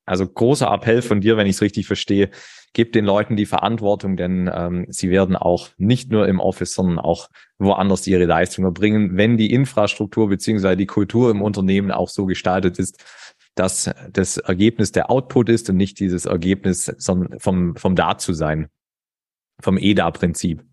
Also 0.04 0.26
großer 0.26 0.72
Appell 0.72 1.00
von 1.00 1.20
dir, 1.20 1.36
wenn 1.36 1.46
ich 1.46 1.56
es 1.56 1.62
richtig 1.62 1.86
verstehe, 1.86 2.30
gib 2.72 2.92
den 2.92 3.04
Leuten 3.04 3.36
die 3.36 3.46
Verantwortung, 3.46 4.16
denn 4.16 4.50
ähm, 4.52 4.86
sie 4.88 5.10
werden 5.10 5.36
auch 5.36 5.68
nicht 5.76 6.10
nur 6.10 6.26
im 6.26 6.40
Office, 6.40 6.74
sondern 6.74 6.98
auch 6.98 7.28
woanders 7.58 8.06
ihre 8.06 8.24
Leistung 8.24 8.64
erbringen, 8.64 9.16
wenn 9.16 9.36
die 9.36 9.52
Infrastruktur 9.52 10.28
beziehungsweise 10.28 10.76
die 10.76 10.86
Kultur 10.86 11.30
im 11.30 11.40
Unternehmen 11.40 11.92
auch 11.92 12.08
so 12.08 12.26
gestaltet 12.26 12.78
ist, 12.80 13.04
dass 13.54 13.90
das 14.10 14.38
Ergebnis 14.38 14.92
der 14.92 15.10
Output 15.10 15.48
ist 15.48 15.68
und 15.68 15.76
nicht 15.76 16.00
dieses 16.00 16.24
Ergebnis 16.24 16.94
vom, 17.38 17.76
vom 17.76 17.96
Da-zu-Sein, 17.96 18.68
vom 19.60 19.78
EDA-Prinzip. 19.78 20.64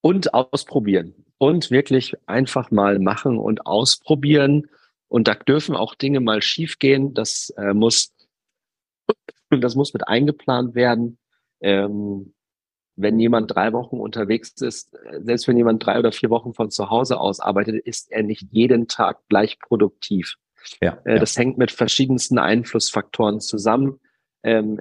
Und 0.00 0.34
ausprobieren. 0.34 1.14
Und 1.38 1.70
wirklich 1.70 2.14
einfach 2.26 2.70
mal 2.70 2.98
machen 2.98 3.38
und 3.38 3.66
ausprobieren. 3.66 4.68
Und 5.08 5.28
da 5.28 5.34
dürfen 5.34 5.74
auch 5.74 5.94
Dinge 5.94 6.20
mal 6.20 6.42
schiefgehen. 6.42 7.14
Das 7.14 7.50
äh, 7.56 7.74
muss, 7.74 8.14
das 9.50 9.74
muss 9.74 9.92
mit 9.92 10.06
eingeplant 10.06 10.74
werden. 10.74 11.18
Ähm, 11.60 12.34
wenn 12.96 13.18
jemand 13.18 13.52
drei 13.52 13.72
Wochen 13.72 13.98
unterwegs 13.98 14.52
ist, 14.60 14.96
selbst 15.18 15.48
wenn 15.48 15.56
jemand 15.56 15.84
drei 15.84 15.98
oder 15.98 16.12
vier 16.12 16.30
Wochen 16.30 16.54
von 16.54 16.70
zu 16.70 16.90
Hause 16.90 17.18
aus 17.18 17.40
arbeitet, 17.40 17.84
ist 17.84 18.10
er 18.12 18.22
nicht 18.22 18.46
jeden 18.52 18.86
Tag 18.86 19.26
gleich 19.28 19.58
produktiv. 19.58 20.36
Ja, 20.80 20.98
äh, 21.04 21.18
das 21.18 21.36
hängt 21.36 21.58
mit 21.58 21.70
verschiedensten 21.70 22.38
Einflussfaktoren 22.38 23.40
zusammen. 23.40 24.00
Ähm, 24.44 24.78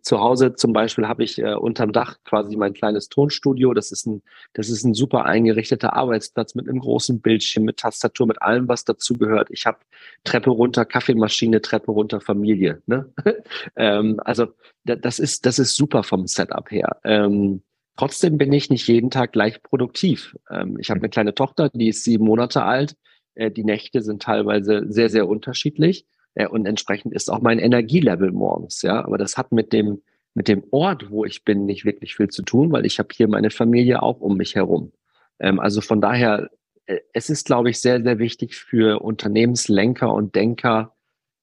zu 0.00 0.20
Hause 0.20 0.54
zum 0.54 0.72
Beispiel 0.72 1.06
habe 1.06 1.22
ich 1.22 1.38
äh, 1.38 1.52
unterm 1.52 1.92
Dach 1.92 2.16
quasi 2.24 2.56
mein 2.56 2.72
kleines 2.72 3.10
Tonstudio. 3.10 3.74
Das 3.74 3.92
ist 3.92 4.06
ein, 4.06 4.22
das 4.54 4.70
ist 4.70 4.84
ein 4.84 4.94
super 4.94 5.26
eingerichteter 5.26 5.92
Arbeitsplatz 5.92 6.54
mit 6.54 6.66
einem 6.66 6.78
großen 6.78 7.20
Bildschirm, 7.20 7.64
mit 7.64 7.76
Tastatur, 7.76 8.26
mit 8.26 8.40
allem, 8.40 8.66
was 8.66 8.86
dazugehört. 8.86 9.48
Ich 9.50 9.66
habe 9.66 9.80
Treppe 10.24 10.48
runter, 10.48 10.86
Kaffeemaschine, 10.86 11.60
Treppe 11.60 11.90
runter, 11.90 12.22
Familie. 12.22 12.82
Ne? 12.86 13.12
ähm, 13.76 14.18
also 14.24 14.46
das 14.84 15.18
ist, 15.18 15.44
das 15.44 15.58
ist 15.58 15.76
super 15.76 16.02
vom 16.02 16.26
Setup 16.26 16.70
her. 16.70 16.96
Ähm, 17.04 17.62
trotzdem 17.98 18.38
bin 18.38 18.50
ich 18.54 18.70
nicht 18.70 18.88
jeden 18.88 19.10
Tag 19.10 19.32
gleich 19.32 19.62
produktiv. 19.62 20.38
Ähm, 20.50 20.78
ich 20.80 20.88
habe 20.88 21.00
eine 21.00 21.10
kleine 21.10 21.34
Tochter, 21.34 21.68
die 21.68 21.88
ist 21.88 22.04
sieben 22.04 22.24
Monate 22.24 22.62
alt. 22.62 22.96
Äh, 23.34 23.50
die 23.50 23.64
Nächte 23.64 24.02
sind 24.02 24.22
teilweise 24.22 24.84
sehr, 24.88 25.08
sehr 25.08 25.28
unterschiedlich. 25.28 26.06
Äh, 26.34 26.48
und 26.48 26.66
entsprechend 26.66 27.14
ist 27.14 27.30
auch 27.30 27.40
mein 27.40 27.58
Energielevel 27.58 28.32
morgens, 28.32 28.82
ja. 28.82 29.04
Aber 29.04 29.18
das 29.18 29.36
hat 29.36 29.52
mit 29.52 29.72
dem, 29.72 30.02
mit 30.34 30.48
dem 30.48 30.64
Ort, 30.70 31.10
wo 31.10 31.24
ich 31.24 31.44
bin, 31.44 31.64
nicht 31.64 31.84
wirklich 31.84 32.16
viel 32.16 32.28
zu 32.28 32.42
tun, 32.42 32.72
weil 32.72 32.86
ich 32.86 32.98
habe 32.98 33.08
hier 33.12 33.28
meine 33.28 33.50
Familie 33.50 34.02
auch 34.02 34.20
um 34.20 34.36
mich 34.36 34.54
herum. 34.54 34.92
Ähm, 35.38 35.60
also 35.60 35.80
von 35.80 36.00
daher, 36.00 36.50
äh, 36.86 36.98
es 37.12 37.30
ist, 37.30 37.46
glaube 37.46 37.70
ich, 37.70 37.80
sehr, 37.80 38.02
sehr 38.02 38.18
wichtig 38.18 38.56
für 38.56 39.00
Unternehmenslenker 39.02 40.12
und 40.12 40.34
Denker, 40.34 40.94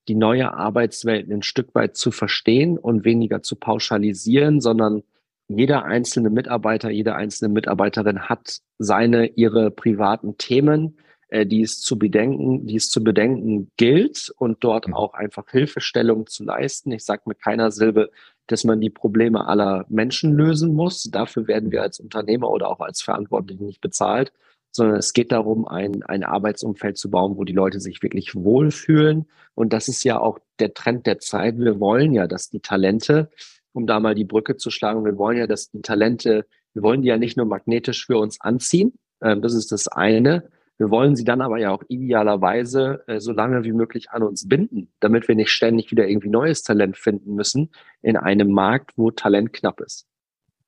die 0.08 0.16
neue 0.16 0.54
Arbeitswelt 0.54 1.30
ein 1.30 1.44
Stück 1.44 1.76
weit 1.76 1.96
zu 1.96 2.12
verstehen 2.12 2.78
und 2.78 3.06
weniger 3.06 3.44
zu 3.44 3.56
pauschalisieren, 3.56 4.60
sondern 4.60 5.04
jeder 5.48 5.86
einzelne 5.86 6.30
Mitarbeiter, 6.30 6.90
jede 6.90 7.16
einzelne 7.16 7.54
Mitarbeiterin 7.54 8.22
hat 8.22 8.60
seine, 8.78 9.28
ihre 9.28 9.70
privaten 9.70 10.38
Themen, 10.38 10.98
äh, 11.32 11.46
die 11.46 11.62
es 11.62 11.80
zu 11.80 11.98
bedenken, 11.98 12.68
die 12.68 12.76
es 12.76 12.90
zu 12.90 13.04
bedenken 13.04 13.72
gilt 13.78 14.34
und 14.38 14.64
dort 14.66 14.92
auch 14.94 15.14
einfach 15.14 15.50
Hilfestellung 15.50 16.28
zu 16.28 16.44
leisten. 16.44 16.92
Ich 16.92 17.06
sage 17.06 17.24
mit 17.26 17.42
keiner 17.42 17.72
Silbe, 17.72 18.12
dass 18.48 18.66
man 18.66 18.82
die 18.82 18.90
Probleme 18.90 19.48
aller 19.48 19.86
Menschen 19.88 20.34
lösen 20.34 20.74
muss. 20.74 21.04
Dafür 21.04 21.48
werden 21.48 21.72
wir 21.72 21.84
als 21.84 22.02
Unternehmer 22.02 22.50
oder 22.50 22.70
auch 22.70 22.82
als 22.82 23.02
Verantwortliche 23.02 23.64
nicht 23.64 23.80
bezahlt, 23.80 24.34
sondern 24.72 24.98
es 24.98 25.14
geht 25.14 25.32
darum, 25.32 25.66
ein, 25.66 26.04
ein 26.04 26.26
Arbeitsumfeld 26.26 26.98
zu 26.98 27.10
bauen, 27.10 27.38
wo 27.38 27.46
die 27.46 27.54
Leute 27.54 27.80
sich 27.80 28.04
wirklich 28.04 28.36
wohlfühlen. 28.36 29.30
Und 29.56 29.72
das 29.72 29.88
ist 29.88 30.04
ja 30.04 30.20
auch 30.20 30.40
der 30.60 30.74
Trend 30.74 31.08
der 31.08 31.20
Zeit. 31.20 31.58
Wir 31.58 31.80
wollen 31.80 32.14
ja, 32.14 32.28
dass 32.28 32.50
die 32.50 32.60
Talente, 32.60 33.30
um 33.72 33.88
da 33.88 34.02
mal 34.02 34.16
die 34.16 34.26
Brücke 34.26 34.58
zu 34.58 34.70
schlagen, 34.70 35.06
wir 35.06 35.18
wollen 35.18 35.38
ja, 35.38 35.48
dass 35.48 35.72
die 35.72 35.82
Talente, 35.82 36.46
wir 36.74 36.84
wollen 36.84 37.04
die 37.04 37.08
ja 37.08 37.18
nicht 37.18 37.38
nur 37.38 37.46
magnetisch 37.46 38.06
für 38.06 38.18
uns 38.18 38.42
anziehen. 38.42 38.94
Ähm, 39.22 39.42
das 39.42 39.54
ist 39.54 39.72
das 39.72 39.88
eine, 39.88 40.50
wir 40.82 40.90
wollen 40.90 41.16
sie 41.16 41.24
dann 41.24 41.42
aber 41.42 41.60
ja 41.60 41.70
auch 41.70 41.84
idealerweise 41.90 43.04
äh, 43.06 43.20
so 43.20 43.34
lange 43.34 43.64
wie 43.64 43.72
möglich 43.72 44.10
an 44.10 44.24
uns 44.24 44.50
binden, 44.50 44.92
damit 45.00 45.28
wir 45.28 45.36
nicht 45.36 45.52
ständig 45.52 45.92
wieder 45.92 46.08
irgendwie 46.08 46.30
neues 46.30 46.64
Talent 46.64 46.98
finden 46.98 47.36
müssen 47.36 47.70
in 48.02 48.18
einem 48.18 48.52
Markt, 48.52 48.94
wo 48.96 49.12
Talent 49.12 49.54
knapp 49.54 49.80
ist. 49.80 50.08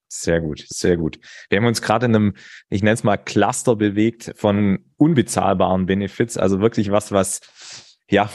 Sehr 0.09 0.39
gut, 0.39 0.65
sehr 0.67 0.97
gut. 0.97 1.19
Wir 1.49 1.57
haben 1.57 1.65
uns 1.65 1.81
gerade 1.81 2.05
in 2.05 2.15
einem, 2.15 2.33
ich 2.69 2.83
nenne 2.83 2.93
es 2.93 3.03
mal 3.03 3.17
Cluster 3.17 3.75
bewegt 3.75 4.33
von 4.35 4.85
unbezahlbaren 4.97 5.87
Benefits, 5.87 6.37
also 6.37 6.61
wirklich 6.61 6.91
was, 6.91 7.11
was 7.11 7.97
ja, 8.07 8.29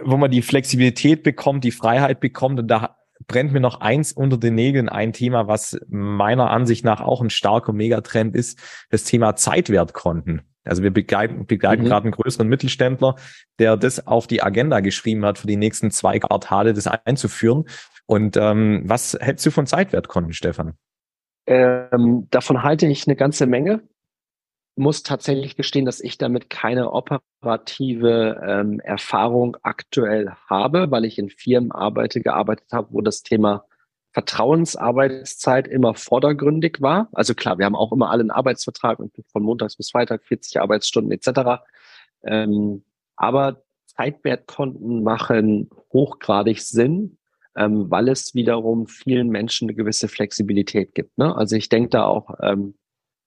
wo 0.00 0.16
man 0.18 0.30
die 0.30 0.42
Flexibilität 0.42 1.24
bekommt, 1.24 1.64
die 1.64 1.72
Freiheit 1.72 2.20
bekommt 2.20 2.60
und 2.60 2.68
da 2.68 2.96
brennt 3.26 3.52
mir 3.52 3.58
noch 3.58 3.80
eins 3.80 4.12
unter 4.12 4.38
den 4.38 4.54
Nägeln, 4.54 4.88
ein 4.88 5.12
Thema, 5.12 5.48
was 5.48 5.80
meiner 5.88 6.50
Ansicht 6.50 6.84
nach 6.84 7.00
auch 7.00 7.20
ein 7.20 7.30
starker 7.30 7.72
Megatrend 7.72 8.36
ist, 8.36 8.56
das 8.90 9.02
Thema 9.02 9.34
Zeitwertkonten. 9.34 10.42
Also 10.64 10.82
wir 10.82 10.90
begleiten, 10.90 11.46
begleiten 11.46 11.84
mhm. 11.84 11.86
gerade 11.88 12.04
einen 12.04 12.12
größeren 12.12 12.48
Mittelständler, 12.48 13.16
der 13.58 13.76
das 13.76 14.06
auf 14.06 14.26
die 14.26 14.42
Agenda 14.42 14.80
geschrieben 14.80 15.24
hat, 15.24 15.38
für 15.38 15.46
die 15.46 15.56
nächsten 15.56 15.90
zwei 15.90 16.18
Quartale 16.18 16.74
das 16.74 16.86
einzuführen. 16.86 17.64
Und 18.06 18.36
ähm, 18.36 18.82
was 18.84 19.16
hältst 19.20 19.46
du 19.46 19.50
von 19.50 19.66
Zeitwertkonten, 19.66 20.32
Stefan? 20.32 20.74
Ähm, 21.46 22.26
davon 22.30 22.62
halte 22.62 22.86
ich 22.86 23.06
eine 23.06 23.16
ganze 23.16 23.46
Menge. 23.46 23.82
Muss 24.76 25.02
tatsächlich 25.02 25.56
gestehen, 25.56 25.84
dass 25.84 26.00
ich 26.00 26.16
damit 26.16 26.48
keine 26.48 26.92
operative 26.92 28.40
ähm, 28.46 28.80
Erfahrung 28.80 29.56
aktuell 29.62 30.30
habe, 30.48 30.90
weil 30.90 31.04
ich 31.04 31.18
in 31.18 31.28
Firmen 31.28 31.72
arbeite, 31.72 32.20
gearbeitet 32.20 32.66
habe, 32.72 32.88
wo 32.90 33.00
das 33.00 33.22
Thema 33.22 33.64
Vertrauensarbeitszeit 34.12 35.68
immer 35.68 35.94
vordergründig 35.94 36.80
war. 36.80 37.08
Also 37.12 37.34
klar, 37.34 37.58
wir 37.58 37.66
haben 37.66 37.76
auch 37.76 37.92
immer 37.92 38.10
alle 38.10 38.20
einen 38.20 38.30
Arbeitsvertrag 38.30 38.98
von 39.32 39.42
Montags 39.42 39.76
bis 39.76 39.90
Freitag 39.90 40.24
40 40.24 40.60
Arbeitsstunden 40.60 41.12
etc. 41.12 41.62
Ähm, 42.24 42.84
aber 43.16 43.62
Zeitwertkonten 43.86 45.02
machen 45.02 45.70
hochgradig 45.92 46.62
Sinn, 46.62 47.18
ähm, 47.56 47.90
weil 47.90 48.08
es 48.08 48.34
wiederum 48.34 48.86
vielen 48.86 49.28
Menschen 49.28 49.68
eine 49.68 49.76
gewisse 49.76 50.08
Flexibilität 50.08 50.94
gibt. 50.94 51.16
Ne? 51.18 51.36
Also 51.36 51.56
ich 51.56 51.68
denke 51.68 51.90
da 51.90 52.04
auch 52.06 52.34
ähm, 52.42 52.74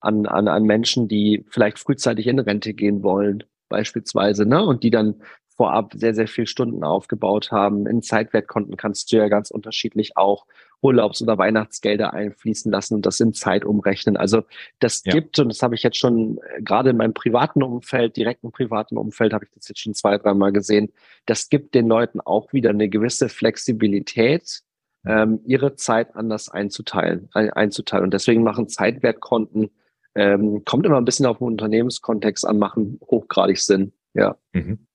an, 0.02 0.26
an, 0.26 0.48
an 0.48 0.64
Menschen, 0.64 1.08
die 1.08 1.46
vielleicht 1.50 1.80
frühzeitig 1.80 2.28
in 2.28 2.40
Rente 2.40 2.74
gehen 2.74 3.04
wollen, 3.04 3.44
beispielsweise, 3.70 4.46
ne? 4.46 4.64
und 4.64 4.84
die 4.84 4.92
dann 4.92 5.22
vorab 5.56 5.94
sehr, 5.96 6.14
sehr 6.14 6.28
viel 6.28 6.48
Stunden 6.48 6.84
aufgebaut 6.84 7.52
haben. 7.52 7.88
In 7.88 8.02
Zeitwertkonten 8.02 8.78
kannst 8.78 9.12
du 9.12 9.18
ja 9.18 9.28
ganz 9.28 9.52
unterschiedlich 9.52 10.18
auch 10.18 10.46
Urlaubs- 10.82 11.22
oder 11.22 11.38
Weihnachtsgelder 11.38 12.14
einfließen 12.14 12.72
lassen 12.72 12.96
und 12.96 13.06
das 13.06 13.20
in 13.20 13.34
Zeit 13.34 13.64
umrechnen. 13.64 14.18
Also 14.18 14.44
das 14.80 15.04
ja. 15.06 15.14
gibt, 15.14 15.40
und 15.40 15.50
das 15.50 15.62
habe 15.62 15.76
ich 15.76 15.84
jetzt 15.84 15.98
schon 15.98 16.40
äh, 16.40 16.62
gerade 16.62 16.90
in 16.90 16.98
meinem 16.98 17.14
privaten 17.14 17.64
Umfeld, 17.64 18.18
direkten 18.18 18.52
privaten 18.52 18.98
Umfeld, 18.98 19.34
habe 19.34 19.46
ich 19.46 19.52
das 19.56 19.70
jetzt 19.70 19.80
schon 19.80 19.94
zwei, 19.94 20.18
dreimal 20.18 20.52
gesehen, 20.52 20.92
das 21.26 21.50
gibt 21.50 21.74
den 21.74 21.88
Leuten 21.88 22.20
auch 22.20 22.52
wieder 22.52 22.72
eine 22.72 22.90
gewisse 22.90 23.30
Flexibilität, 23.30 24.62
ähm, 25.06 25.40
ihre 25.46 25.76
Zeit 25.76 26.16
anders 26.16 26.50
einzuteilen, 26.50 27.30
ein, 27.34 27.50
einzuteilen. 27.50 28.04
Und 28.04 28.14
deswegen 28.14 28.44
machen 28.44 28.68
Zeitwertkonten, 28.68 29.72
ähm, 30.16 30.64
kommt 30.66 30.86
immer 30.86 30.98
ein 30.98 31.06
bisschen 31.06 31.26
auf 31.26 31.38
den 31.40 31.48
Unternehmenskontext 31.48 32.46
an, 32.46 32.60
machen 32.60 33.00
hochgradig 33.10 33.58
Sinn. 33.58 33.94
Ja. 34.14 34.38
Mhm. 34.52 34.86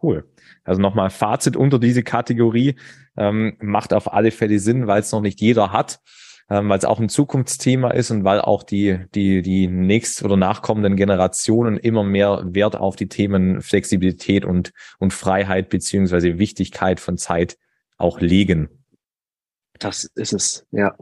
Cool. 0.00 0.24
Also 0.64 0.80
nochmal 0.80 1.10
Fazit 1.10 1.56
unter 1.56 1.78
diese 1.78 2.02
Kategorie 2.02 2.76
ähm, 3.16 3.56
macht 3.60 3.92
auf 3.92 4.12
alle 4.12 4.30
Fälle 4.30 4.58
Sinn, 4.58 4.86
weil 4.86 5.00
es 5.00 5.12
noch 5.12 5.20
nicht 5.20 5.40
jeder 5.40 5.70
hat, 5.72 6.00
ähm, 6.48 6.68
weil 6.68 6.78
es 6.78 6.84
auch 6.86 6.98
ein 6.98 7.10
Zukunftsthema 7.10 7.90
ist 7.90 8.10
und 8.10 8.24
weil 8.24 8.40
auch 8.40 8.62
die 8.62 9.04
die 9.14 9.42
die 9.42 9.68
nächst 9.68 10.22
oder 10.22 10.36
nachkommenden 10.36 10.96
Generationen 10.96 11.76
immer 11.76 12.04
mehr 12.04 12.42
Wert 12.46 12.76
auf 12.76 12.96
die 12.96 13.08
Themen 13.08 13.60
Flexibilität 13.60 14.44
und 14.46 14.72
und 14.98 15.12
Freiheit 15.12 15.68
beziehungsweise 15.68 16.38
Wichtigkeit 16.38 16.98
von 16.98 17.18
Zeit 17.18 17.58
auch 17.98 18.20
legen. 18.20 18.68
Das 19.78 20.04
ist 20.14 20.32
es, 20.32 20.66
ja. 20.70 20.94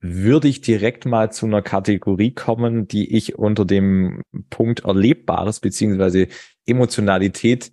Würde 0.00 0.46
ich 0.46 0.60
direkt 0.60 1.06
mal 1.06 1.32
zu 1.32 1.46
einer 1.46 1.60
Kategorie 1.60 2.32
kommen, 2.32 2.86
die 2.86 3.16
ich 3.16 3.36
unter 3.36 3.64
dem 3.64 4.22
Punkt 4.48 4.84
Erlebbares 4.84 5.58
beziehungsweise 5.58 6.28
Emotionalität 6.66 7.72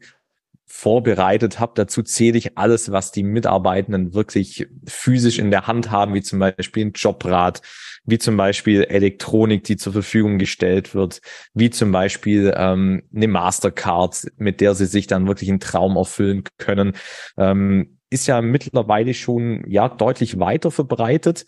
vorbereitet 0.75 1.60
habe. 1.62 1.72
Dazu 1.75 2.03
zähle 2.03 2.38
ich 2.38 2.58
alles, 2.58 2.91
was 2.91 3.13
die 3.13 3.24
Mitarbeitenden 3.24 4.13
wirklich 4.13 4.67
physisch 4.86 5.39
in 5.39 5.50
der 5.50 5.67
Hand 5.67 5.89
haben, 5.89 6.13
wie 6.13 6.22
zum 6.22 6.39
Beispiel 6.39 6.88
ein 6.88 6.91
Jobrad, 6.94 7.62
wie 8.03 8.17
zum 8.17 8.36
Beispiel 8.36 8.84
Elektronik, 8.84 9.63
die 9.63 9.77
zur 9.77 9.94
Verfügung 9.94 10.38
gestellt 10.38 10.94
wird, 10.94 11.22
wie 11.53 11.70
zum 11.70 11.94
Beispiel 11.94 12.53
ähm, 12.58 13.03
eine 13.15 13.29
Mastercard, 13.29 14.27
mit 14.36 14.60
der 14.60 14.75
sie 14.75 14.86
sich 14.86 15.08
dann 15.08 15.27
wirklich 15.27 15.50
einen 15.50 15.62
Traum 15.62 15.96
erfüllen 15.96 16.44
können. 16.58 16.94
Ähm, 17.38 17.98
ist 18.10 18.27
ja 18.27 18.41
mittlerweile 18.41 19.13
schon 19.13 19.63
ja 19.67 19.88
deutlich 19.88 20.39
weiter 20.39 20.72
verbreitet. 20.72 21.46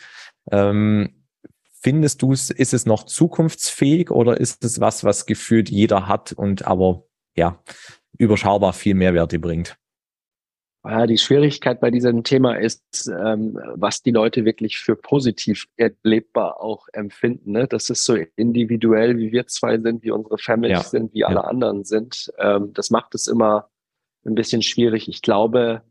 Ähm, 0.49 1.25
findest 1.81 2.21
du 2.21 2.31
es, 2.31 2.49
ist 2.49 2.73
es 2.73 2.85
noch 2.85 3.03
zukunftsfähig 3.03 4.09
oder 4.09 4.39
ist 4.39 4.63
es 4.63 4.79
was, 4.79 5.03
was 5.03 5.25
gefühlt 5.25 5.69
jeder 5.69 6.07
hat 6.07 6.31
und 6.31 6.65
aber 6.65 7.03
ja, 7.35 7.61
überschaubar 8.17 8.73
viel 8.73 8.95
Mehrwerte 8.95 9.39
bringt. 9.39 9.77
Ja, 10.85 11.05
die 11.05 11.17
Schwierigkeit 11.17 11.81
bei 11.81 11.91
diesem 11.91 12.23
Thema 12.23 12.53
ist, 12.55 13.07
ähm, 13.07 13.59
was 13.75 14.03
die 14.03 14.11
Leute 14.11 14.45
wirklich 14.45 14.77
für 14.77 14.95
positiv 14.95 15.67
erlebbar 15.75 16.61
auch 16.61 16.87
empfinden. 16.93 17.51
Ne? 17.51 17.67
Das 17.67 17.89
ist 17.89 18.05
so 18.05 18.15
individuell, 18.35 19.17
wie 19.17 19.33
wir 19.33 19.47
zwei 19.47 19.79
sind, 19.79 20.03
wie 20.03 20.11
unsere 20.11 20.37
Families 20.37 20.77
ja. 20.77 20.83
sind, 20.83 21.13
wie 21.13 21.25
alle 21.25 21.37
ja. 21.37 21.41
anderen 21.41 21.83
sind. 21.83 22.31
Ähm, 22.37 22.71
das 22.73 22.89
macht 22.89 23.15
es 23.15 23.27
immer 23.27 23.69
ein 24.25 24.35
bisschen 24.35 24.61
schwierig. 24.61 25.09
Ich 25.09 25.21
glaube, 25.21 25.81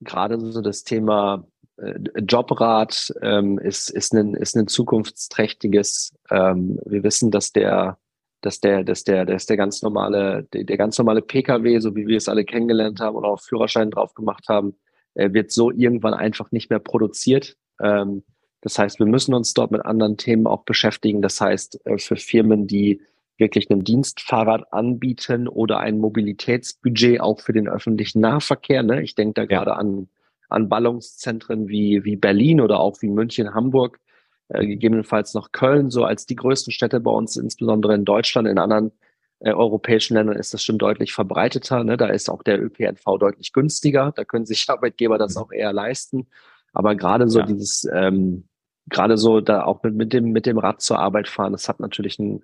gerade 0.00 0.40
so 0.40 0.62
das 0.62 0.82
Thema 0.82 1.46
äh, 1.76 1.98
Jobrat 2.20 3.12
ähm, 3.20 3.58
ist, 3.58 3.90
ist, 3.90 4.14
ein, 4.14 4.34
ist 4.34 4.56
ein 4.56 4.66
zukunftsträchtiges. 4.66 6.14
Wir 6.30 7.02
wissen, 7.02 7.30
dass 7.30 7.52
der 7.52 7.98
dass 8.40 8.60
der, 8.60 8.84
dass 8.84 9.04
der, 9.04 9.24
dass 9.24 9.46
der 9.46 9.56
ganz 9.56 9.82
normale, 9.82 10.46
der, 10.52 10.64
der 10.64 10.76
ganz 10.76 10.98
normale 10.98 11.22
PKW, 11.22 11.78
so 11.80 11.96
wie 11.96 12.06
wir 12.06 12.16
es 12.16 12.28
alle 12.28 12.44
kennengelernt 12.44 13.00
haben 13.00 13.16
oder 13.16 13.28
auch 13.28 13.40
Führerschein 13.40 13.90
drauf 13.90 14.14
gemacht 14.14 14.48
haben, 14.48 14.74
äh, 15.14 15.32
wird 15.32 15.50
so 15.50 15.70
irgendwann 15.70 16.14
einfach 16.14 16.52
nicht 16.52 16.70
mehr 16.70 16.78
produziert. 16.78 17.56
Ähm, 17.82 18.22
das 18.60 18.78
heißt, 18.78 18.98
wir 18.98 19.06
müssen 19.06 19.34
uns 19.34 19.54
dort 19.54 19.70
mit 19.70 19.84
anderen 19.84 20.16
Themen 20.16 20.46
auch 20.46 20.64
beschäftigen. 20.64 21.22
Das 21.22 21.40
heißt, 21.40 21.86
äh, 21.86 21.98
für 21.98 22.16
Firmen, 22.16 22.66
die 22.66 23.00
wirklich 23.36 23.70
ein 23.70 23.84
Dienstfahrrad 23.84 24.72
anbieten 24.72 25.48
oder 25.48 25.78
ein 25.78 25.98
Mobilitätsbudget 25.98 27.20
auch 27.20 27.40
für 27.40 27.52
den 27.52 27.68
öffentlichen 27.68 28.20
Nahverkehr. 28.20 28.82
Ne? 28.82 29.02
Ich 29.02 29.14
denke 29.14 29.34
da 29.34 29.42
ja. 29.42 29.46
gerade 29.46 29.76
an, 29.76 30.08
an 30.48 30.68
Ballungszentren 30.68 31.68
wie, 31.68 32.04
wie 32.04 32.16
Berlin 32.16 32.60
oder 32.60 32.80
auch 32.80 33.00
wie 33.00 33.08
München, 33.08 33.54
Hamburg, 33.54 34.00
äh, 34.48 34.66
gegebenenfalls 34.66 35.34
noch 35.34 35.52
Köln, 35.52 35.90
so 35.90 36.04
als 36.04 36.26
die 36.26 36.36
größten 36.36 36.72
Städte 36.72 37.00
bei 37.00 37.10
uns, 37.10 37.36
insbesondere 37.36 37.94
in 37.94 38.04
Deutschland, 38.04 38.48
in 38.48 38.58
anderen 38.58 38.92
äh, 39.40 39.52
europäischen 39.52 40.14
Ländern 40.14 40.36
ist 40.36 40.54
das 40.54 40.62
schon 40.62 40.78
deutlich 40.78 41.12
verbreiteter. 41.12 41.84
Ne? 41.84 41.96
Da 41.96 42.06
ist 42.08 42.28
auch 42.28 42.42
der 42.42 42.62
ÖPNV 42.62 43.04
deutlich 43.18 43.52
günstiger. 43.52 44.12
Da 44.16 44.24
können 44.24 44.46
sich 44.46 44.64
Arbeitgeber 44.68 45.18
das 45.18 45.36
auch 45.36 45.52
eher 45.52 45.72
leisten. 45.72 46.26
Aber 46.72 46.94
gerade 46.94 47.28
so 47.28 47.40
ja. 47.40 47.46
dieses, 47.46 47.86
ähm, 47.92 48.48
gerade 48.88 49.16
so 49.16 49.40
da 49.40 49.64
auch 49.64 49.82
mit, 49.82 49.94
mit 49.94 50.12
dem 50.12 50.32
mit 50.32 50.46
dem 50.46 50.58
Rad 50.58 50.80
zur 50.80 50.98
Arbeit 50.98 51.28
fahren, 51.28 51.52
das 51.52 51.68
hat 51.68 51.80
natürlich 51.80 52.18
einen, 52.18 52.42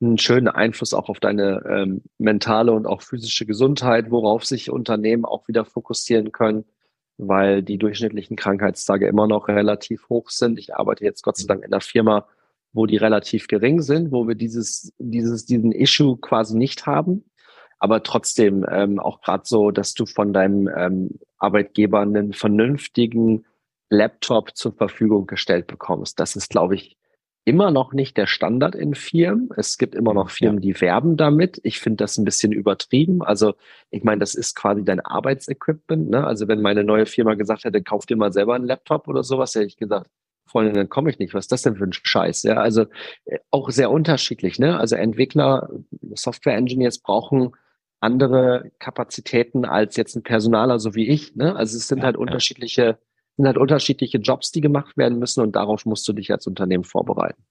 einen 0.00 0.18
schönen 0.18 0.48
Einfluss 0.48 0.94
auch 0.94 1.08
auf 1.08 1.20
deine 1.20 1.62
ähm, 1.68 2.02
mentale 2.18 2.72
und 2.72 2.86
auch 2.86 3.02
physische 3.02 3.46
Gesundheit, 3.46 4.10
worauf 4.10 4.44
sich 4.44 4.70
Unternehmen 4.70 5.24
auch 5.24 5.48
wieder 5.48 5.64
fokussieren 5.64 6.32
können 6.32 6.64
weil 7.18 7.62
die 7.62 7.78
durchschnittlichen 7.78 8.36
Krankheitstage 8.36 9.06
immer 9.06 9.26
noch 9.26 9.48
relativ 9.48 10.08
hoch 10.08 10.30
sind. 10.30 10.58
Ich 10.58 10.74
arbeite 10.74 11.04
jetzt 11.04 11.22
Gott 11.22 11.36
sei 11.36 11.46
Dank 11.46 11.64
in 11.64 11.72
einer 11.72 11.80
Firma, 11.80 12.26
wo 12.72 12.86
die 12.86 12.98
relativ 12.98 13.48
gering 13.48 13.80
sind, 13.80 14.12
wo 14.12 14.28
wir 14.28 14.34
dieses, 14.34 14.92
dieses, 14.98 15.46
diesen 15.46 15.72
Issue 15.72 16.18
quasi 16.18 16.56
nicht 16.56 16.86
haben. 16.86 17.24
Aber 17.78 18.02
trotzdem 18.02 18.64
ähm, 18.70 18.98
auch 18.98 19.20
gerade 19.20 19.44
so, 19.46 19.70
dass 19.70 19.94
du 19.94 20.06
von 20.06 20.32
deinem 20.32 20.68
ähm, 20.74 21.18
Arbeitgeber 21.38 22.00
einen 22.00 22.32
vernünftigen 22.32 23.44
Laptop 23.90 24.56
zur 24.56 24.72
Verfügung 24.72 25.26
gestellt 25.26 25.66
bekommst. 25.66 26.18
Das 26.18 26.36
ist, 26.36 26.50
glaube 26.50 26.74
ich, 26.74 26.96
immer 27.46 27.70
noch 27.70 27.92
nicht 27.92 28.16
der 28.16 28.26
Standard 28.26 28.74
in 28.74 28.94
Firmen. 28.94 29.50
Es 29.56 29.78
gibt 29.78 29.94
immer 29.94 30.12
noch 30.12 30.30
Firmen, 30.30 30.60
die 30.60 30.78
werben 30.80 31.16
damit. 31.16 31.60
Ich 31.62 31.78
finde 31.78 31.98
das 31.98 32.18
ein 32.18 32.24
bisschen 32.24 32.50
übertrieben. 32.50 33.22
Also 33.22 33.54
ich 33.90 34.02
meine, 34.02 34.18
das 34.18 34.34
ist 34.34 34.56
quasi 34.56 34.84
dein 34.84 34.98
Arbeitsequipment. 34.98 36.10
Ne? 36.10 36.26
Also 36.26 36.48
wenn 36.48 36.60
meine 36.60 36.82
neue 36.82 37.06
Firma 37.06 37.34
gesagt 37.34 37.62
hätte, 37.62 37.80
kauf 37.82 38.04
dir 38.04 38.16
mal 38.16 38.32
selber 38.32 38.56
einen 38.56 38.66
Laptop 38.66 39.06
oder 39.06 39.22
sowas, 39.22 39.54
hätte 39.54 39.66
ich 39.66 39.76
gesagt, 39.76 40.10
Freundin, 40.44 40.74
dann 40.74 40.88
komme 40.88 41.08
ich 41.08 41.20
nicht. 41.20 41.34
Was 41.34 41.44
ist 41.44 41.52
das 41.52 41.62
denn 41.62 41.76
für 41.76 41.84
ein 41.84 41.92
Scheiß? 41.92 42.42
Ja, 42.42 42.56
also 42.56 42.86
äh, 43.26 43.38
auch 43.52 43.70
sehr 43.70 43.92
unterschiedlich. 43.92 44.58
Ne? 44.58 44.76
Also 44.76 44.96
Entwickler, 44.96 45.70
Software-Engineers 46.14 46.98
brauchen 46.98 47.52
andere 48.00 48.72
Kapazitäten 48.80 49.64
als 49.64 49.96
jetzt 49.96 50.16
ein 50.16 50.24
Personaler 50.24 50.80
so 50.80 50.96
wie 50.96 51.08
ich. 51.08 51.36
Ne? 51.36 51.54
Also 51.54 51.76
es 51.76 51.86
sind 51.86 51.98
ja, 51.98 52.06
halt 52.06 52.16
ja. 52.16 52.20
unterschiedliche 52.20 52.98
sind 53.36 53.46
halt 53.46 53.58
unterschiedliche 53.58 54.18
Jobs, 54.18 54.50
die 54.50 54.60
gemacht 54.60 54.96
werden 54.96 55.18
müssen 55.18 55.42
und 55.42 55.56
darauf 55.56 55.84
musst 55.84 56.08
du 56.08 56.12
dich 56.12 56.30
als 56.32 56.46
Unternehmen 56.46 56.84
vorbereiten. 56.84 57.42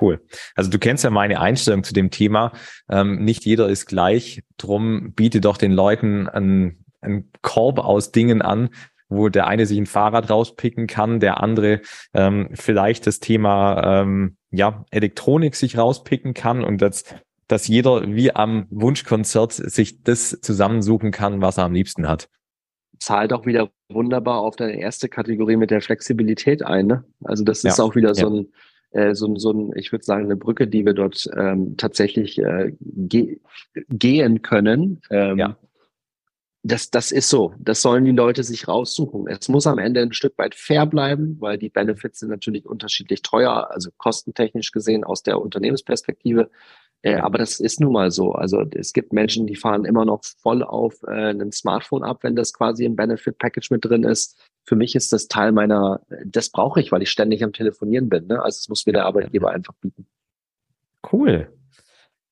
Cool. 0.00 0.20
Also 0.56 0.70
du 0.70 0.78
kennst 0.78 1.04
ja 1.04 1.10
meine 1.10 1.40
Einstellung 1.40 1.84
zu 1.84 1.94
dem 1.94 2.10
Thema. 2.10 2.52
Ähm, 2.90 3.24
nicht 3.24 3.44
jeder 3.44 3.68
ist 3.68 3.86
gleich. 3.86 4.42
Drum 4.58 5.12
biete 5.14 5.40
doch 5.40 5.56
den 5.56 5.72
Leuten 5.72 6.28
einen, 6.28 6.84
einen 7.00 7.30
Korb 7.40 7.78
aus 7.78 8.10
Dingen 8.10 8.42
an, 8.42 8.70
wo 9.08 9.28
der 9.28 9.46
eine 9.46 9.64
sich 9.64 9.78
ein 9.78 9.86
Fahrrad 9.86 10.28
rauspicken 10.28 10.88
kann, 10.88 11.20
der 11.20 11.40
andere 11.40 11.82
ähm, 12.14 12.48
vielleicht 12.54 13.06
das 13.06 13.20
Thema 13.20 14.00
ähm, 14.02 14.36
ja 14.50 14.84
Elektronik 14.90 15.54
sich 15.54 15.78
rauspicken 15.78 16.34
kann 16.34 16.64
und 16.64 16.82
das, 16.82 17.04
dass 17.46 17.68
jeder 17.68 18.12
wie 18.12 18.34
am 18.34 18.66
Wunschkonzert 18.70 19.52
sich 19.52 20.02
das 20.02 20.40
zusammensuchen 20.40 21.12
kann, 21.12 21.40
was 21.40 21.58
er 21.58 21.64
am 21.64 21.72
liebsten 21.72 22.08
hat 22.08 22.28
zahlt 22.98 23.32
auch 23.32 23.46
wieder 23.46 23.70
wunderbar 23.88 24.40
auf 24.40 24.56
deine 24.56 24.78
erste 24.78 25.08
Kategorie 25.08 25.56
mit 25.56 25.70
der 25.70 25.80
Flexibilität 25.80 26.64
ein. 26.64 26.86
Ne? 26.86 27.04
Also 27.24 27.44
das 27.44 27.64
ist 27.64 27.78
ja. 27.78 27.84
auch 27.84 27.94
wieder 27.94 28.14
so 28.14 28.28
ein 28.28 28.48
äh, 28.96 29.14
so, 29.14 29.36
so 29.36 29.52
ein, 29.52 29.72
ich 29.76 29.92
würde 29.92 30.04
sagen, 30.04 30.24
eine 30.24 30.36
Brücke, 30.36 30.66
die 30.66 30.86
wir 30.86 30.94
dort 30.94 31.28
ähm, 31.36 31.76
tatsächlich 31.76 32.38
äh, 32.38 32.72
ge 32.80 33.40
gehen 33.88 34.42
können. 34.42 35.02
Ähm, 35.10 35.38
ja. 35.38 35.56
Das, 36.62 36.90
das 36.90 37.12
ist 37.12 37.28
so. 37.28 37.54
Das 37.58 37.82
sollen 37.82 38.04
die 38.04 38.12
Leute 38.12 38.42
sich 38.42 38.66
raussuchen. 38.66 39.28
Es 39.28 39.48
muss 39.48 39.66
am 39.66 39.78
Ende 39.78 40.00
ein 40.00 40.12
Stück 40.12 40.36
weit 40.38 40.54
fair 40.54 40.86
bleiben, 40.86 41.36
weil 41.40 41.58
die 41.58 41.68
Benefits 41.68 42.20
sind 42.20 42.30
natürlich 42.30 42.66
unterschiedlich 42.66 43.22
teuer, 43.22 43.70
also 43.70 43.90
kostentechnisch 43.98 44.72
gesehen 44.72 45.04
aus 45.04 45.22
der 45.22 45.40
Unternehmensperspektive. 45.40 46.50
Äh, 47.02 47.16
aber 47.16 47.38
das 47.38 47.60
ist 47.60 47.80
nun 47.80 47.92
mal 47.92 48.10
so. 48.10 48.32
Also 48.32 48.64
es 48.72 48.92
gibt 48.92 49.12
Menschen, 49.12 49.46
die 49.46 49.56
fahren 49.56 49.84
immer 49.84 50.04
noch 50.04 50.22
voll 50.42 50.62
auf 50.62 51.02
äh, 51.06 51.30
einem 51.30 51.52
Smartphone 51.52 52.02
ab, 52.02 52.18
wenn 52.22 52.36
das 52.36 52.52
quasi 52.52 52.84
im 52.84 52.96
Benefit 52.96 53.38
Package 53.38 53.70
mit 53.70 53.84
drin 53.84 54.04
ist. 54.04 54.40
Für 54.64 54.76
mich 54.76 54.96
ist 54.96 55.12
das 55.12 55.28
Teil 55.28 55.52
meiner, 55.52 56.00
das 56.24 56.50
brauche 56.50 56.80
ich, 56.80 56.90
weil 56.90 57.02
ich 57.02 57.10
ständig 57.10 57.44
am 57.44 57.52
Telefonieren 57.52 58.08
bin. 58.08 58.26
Ne? 58.26 58.42
Also 58.42 58.58
es 58.58 58.68
muss 58.68 58.86
mir 58.86 58.92
der 58.92 59.04
Arbeitgeber 59.04 59.50
einfach 59.50 59.74
bieten. 59.80 60.06
Cool. 61.12 61.52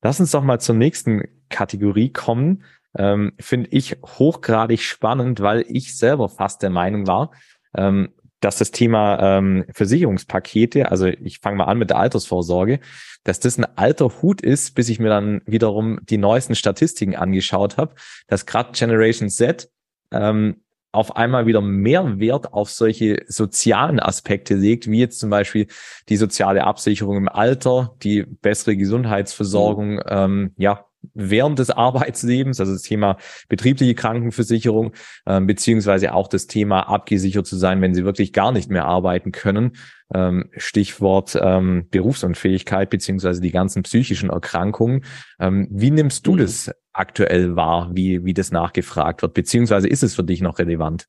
Lass 0.01 0.19
uns 0.19 0.31
doch 0.31 0.43
mal 0.43 0.59
zur 0.59 0.75
nächsten 0.75 1.23
Kategorie 1.49 2.11
kommen. 2.11 2.63
Ähm, 2.97 3.33
Finde 3.39 3.69
ich 3.71 3.97
hochgradig 4.03 4.81
spannend, 4.81 5.41
weil 5.41 5.65
ich 5.67 5.97
selber 5.97 6.29
fast 6.29 6.61
der 6.61 6.69
Meinung 6.69 7.07
war, 7.07 7.31
ähm, 7.75 8.13
dass 8.41 8.57
das 8.57 8.71
Thema 8.71 9.37
ähm, 9.37 9.65
Versicherungspakete, 9.73 10.91
also 10.91 11.05
ich 11.07 11.39
fange 11.39 11.57
mal 11.57 11.65
an 11.65 11.77
mit 11.77 11.89
der 11.89 11.97
Altersvorsorge, 11.97 12.79
dass 13.23 13.39
das 13.39 13.57
ein 13.57 13.65
alter 13.77 14.21
Hut 14.21 14.41
ist, 14.41 14.75
bis 14.75 14.89
ich 14.89 14.99
mir 14.99 15.09
dann 15.09 15.41
wiederum 15.45 15.99
die 16.03 16.17
neuesten 16.17 16.55
Statistiken 16.55 17.15
angeschaut 17.15 17.77
habe, 17.77 17.95
dass 18.27 18.45
gerade 18.45 18.71
Generation 18.73 19.29
Z 19.29 19.69
ähm, 20.11 20.61
auf 20.95 21.17
einmal 21.17 21.45
wieder 21.45 21.61
mehr 21.61 22.19
Wert 22.19 22.53
auf 22.53 22.71
solche 22.71 23.23
sozialen 23.27 23.99
Aspekte 23.99 24.55
legt, 24.55 24.89
wie 24.89 24.99
jetzt 24.99 25.19
zum 25.19 25.29
Beispiel 25.29 25.67
die 26.07 26.15
soziale 26.15 26.63
Absicherung 26.63 27.17
im 27.17 27.29
Alter, 27.29 27.95
die 28.01 28.23
bessere 28.23 28.77
Gesundheitsversorgung, 28.77 29.95
mhm. 29.95 30.01
ähm, 30.07 30.51
ja, 30.57 30.85
während 31.13 31.59
des 31.59 31.69
Arbeitslebens, 31.69 32.59
also 32.59 32.73
das 32.73 32.81
Thema 32.81 33.17
betriebliche 33.49 33.95
Krankenversicherung, 33.95 34.93
äh, 35.25 35.41
beziehungsweise 35.41 36.13
auch 36.13 36.27
das 36.27 36.47
Thema 36.47 36.81
abgesichert 36.89 37.45
zu 37.45 37.55
sein, 37.55 37.81
wenn 37.81 37.93
sie 37.93 38.05
wirklich 38.05 38.33
gar 38.33 38.51
nicht 38.51 38.69
mehr 38.69 38.85
arbeiten 38.85 39.31
können. 39.31 39.73
Ähm, 40.13 40.49
Stichwort 40.55 41.37
ähm, 41.41 41.87
Berufsunfähigkeit, 41.89 42.89
beziehungsweise 42.89 43.41
die 43.41 43.51
ganzen 43.51 43.83
psychischen 43.83 44.29
Erkrankungen. 44.29 45.03
Ähm, 45.39 45.67
wie 45.71 45.91
nimmst 45.91 46.27
du 46.27 46.33
mhm. 46.33 46.37
das 46.37 46.71
aktuell 46.93 47.55
wahr, 47.55 47.89
wie, 47.93 48.23
wie 48.23 48.33
das 48.33 48.51
nachgefragt 48.51 49.21
wird, 49.21 49.33
beziehungsweise 49.33 49.87
ist 49.87 50.03
es 50.03 50.15
für 50.15 50.23
dich 50.23 50.41
noch 50.41 50.59
relevant? 50.59 51.07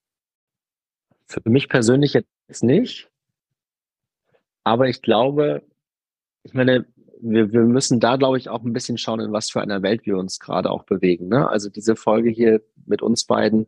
Für 1.27 1.43
mich 1.45 1.69
persönlich 1.69 2.15
jetzt 2.15 2.63
nicht. 2.63 3.11
Aber 4.65 4.89
ich 4.89 5.03
glaube, 5.03 5.63
ich 6.43 6.55
meine, 6.55 6.87
wir, 7.20 7.52
wir 7.52 7.62
müssen 7.62 8.00
da, 8.00 8.16
glaube 8.16 8.38
ich, 8.38 8.48
auch 8.48 8.62
ein 8.62 8.72
bisschen 8.72 8.98
schauen, 8.98 9.20
in 9.20 9.33
was 9.33 9.50
für 9.50 9.61
einer 9.61 9.83
Welt 9.83 10.07
wir 10.07 10.16
uns 10.16 10.40
gerade 10.40 10.70
auch 10.70 10.85
bewegen. 10.85 11.29
Ne? 11.29 11.48
Also 11.48 11.70
diese 11.70 11.96
Folge 11.96 12.31
hier 12.31 12.62
mit 12.87 13.02
uns 13.02 13.24
beiden 13.24 13.66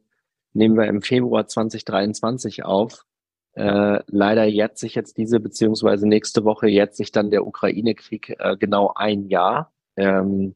nehmen 0.52 0.76
wir 0.76 0.86
im 0.86 1.02
Februar 1.02 1.46
2023 1.46 2.64
auf. 2.64 3.04
Äh, 3.52 4.00
leider 4.06 4.44
jetzt 4.44 4.80
sich 4.80 4.94
jetzt 4.94 5.16
diese, 5.16 5.40
beziehungsweise 5.40 6.06
nächste 6.06 6.44
Woche 6.44 6.68
jetzt 6.68 6.96
sich 6.96 7.12
dann 7.12 7.30
der 7.30 7.46
Ukraine-Krieg 7.46 8.36
äh, 8.38 8.56
genau 8.56 8.92
ein 8.94 9.26
Jahr. 9.26 9.72
Ähm, 9.96 10.54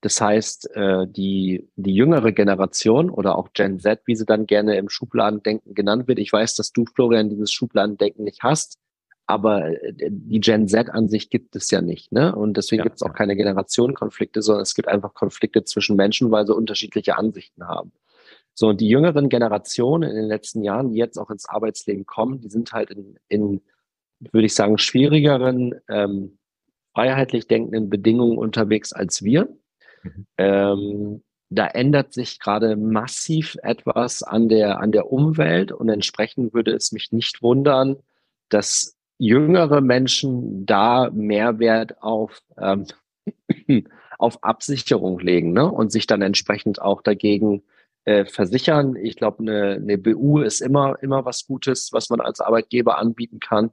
das 0.00 0.20
heißt, 0.20 0.76
äh, 0.76 1.06
die, 1.08 1.68
die 1.76 1.94
jüngere 1.94 2.32
Generation 2.32 3.10
oder 3.10 3.36
auch 3.36 3.52
Gen 3.52 3.80
Z, 3.80 4.00
wie 4.06 4.14
sie 4.14 4.24
dann 4.24 4.46
gerne 4.46 4.76
im 4.76 4.88
Schubladendenken 4.88 5.74
genannt 5.74 6.06
wird. 6.06 6.20
Ich 6.20 6.32
weiß, 6.32 6.54
dass 6.54 6.72
du, 6.72 6.84
Florian, 6.84 7.28
dieses 7.28 7.52
Schubladendenken 7.52 8.24
nicht 8.24 8.42
hast. 8.42 8.78
Aber 9.28 9.68
äh, 9.68 9.92
die 10.10 10.40
Gen 10.40 10.66
Z 10.66 10.88
an 10.88 11.08
sich 11.08 11.30
gibt 11.30 11.54
es 11.54 11.70
ja 11.70 11.82
nicht. 11.82 12.10
Ne? 12.10 12.34
Und 12.34 12.56
deswegen 12.56 12.80
ja, 12.80 12.84
gibt 12.84 12.96
es 12.96 13.02
auch 13.02 13.12
keine 13.12 13.36
Generationenkonflikte, 13.36 14.42
sondern 14.42 14.62
es 14.62 14.74
gibt 14.74 14.88
einfach 14.88 15.14
Konflikte 15.14 15.62
zwischen 15.64 15.94
Menschen, 15.96 16.30
weil 16.30 16.46
sie 16.46 16.54
unterschiedliche 16.54 17.16
Ansichten 17.16 17.68
haben. 17.68 17.92
So, 18.54 18.68
und 18.68 18.80
die 18.80 18.88
jüngeren 18.88 19.28
Generationen 19.28 20.10
in 20.10 20.16
den 20.16 20.26
letzten 20.26 20.64
Jahren, 20.64 20.90
die 20.90 20.98
jetzt 20.98 21.18
auch 21.18 21.30
ins 21.30 21.48
Arbeitsleben 21.48 22.06
kommen, 22.06 22.40
die 22.40 22.48
sind 22.48 22.72
halt 22.72 22.90
in, 22.90 23.18
in 23.28 23.60
würde 24.32 24.46
ich 24.46 24.54
sagen, 24.54 24.78
schwierigeren, 24.78 25.74
ähm, 25.88 26.38
freiheitlich 26.94 27.46
denkenden 27.46 27.88
Bedingungen 27.90 28.38
unterwegs 28.38 28.92
als 28.92 29.22
wir. 29.22 29.48
Mhm. 30.02 30.26
Ähm, 30.38 31.22
da 31.50 31.66
ändert 31.66 32.12
sich 32.12 32.40
gerade 32.40 32.76
massiv 32.76 33.56
etwas 33.62 34.22
an 34.22 34.48
der, 34.48 34.80
an 34.80 34.90
der 34.90 35.12
Umwelt 35.12 35.70
und 35.70 35.88
entsprechend 35.88 36.52
würde 36.52 36.72
es 36.72 36.92
mich 36.92 37.12
nicht 37.12 37.42
wundern, 37.42 37.96
dass 38.48 38.97
jüngere 39.18 39.80
Menschen 39.80 40.64
da 40.64 41.10
Mehrwert 41.12 42.00
auf, 42.02 42.40
ähm, 42.56 42.86
auf 44.18 44.42
Absicherung 44.42 45.18
legen 45.18 45.52
ne? 45.52 45.70
und 45.70 45.92
sich 45.92 46.06
dann 46.06 46.22
entsprechend 46.22 46.80
auch 46.80 47.02
dagegen 47.02 47.62
äh, 48.04 48.24
versichern. 48.24 48.96
Ich 48.96 49.16
glaube, 49.16 49.40
eine, 49.40 49.72
eine 49.72 49.98
BU 49.98 50.40
ist 50.40 50.60
immer, 50.60 50.96
immer 51.02 51.24
was 51.24 51.46
Gutes, 51.46 51.92
was 51.92 52.08
man 52.10 52.20
als 52.20 52.40
Arbeitgeber 52.40 52.98
anbieten 52.98 53.40
kann. 53.40 53.70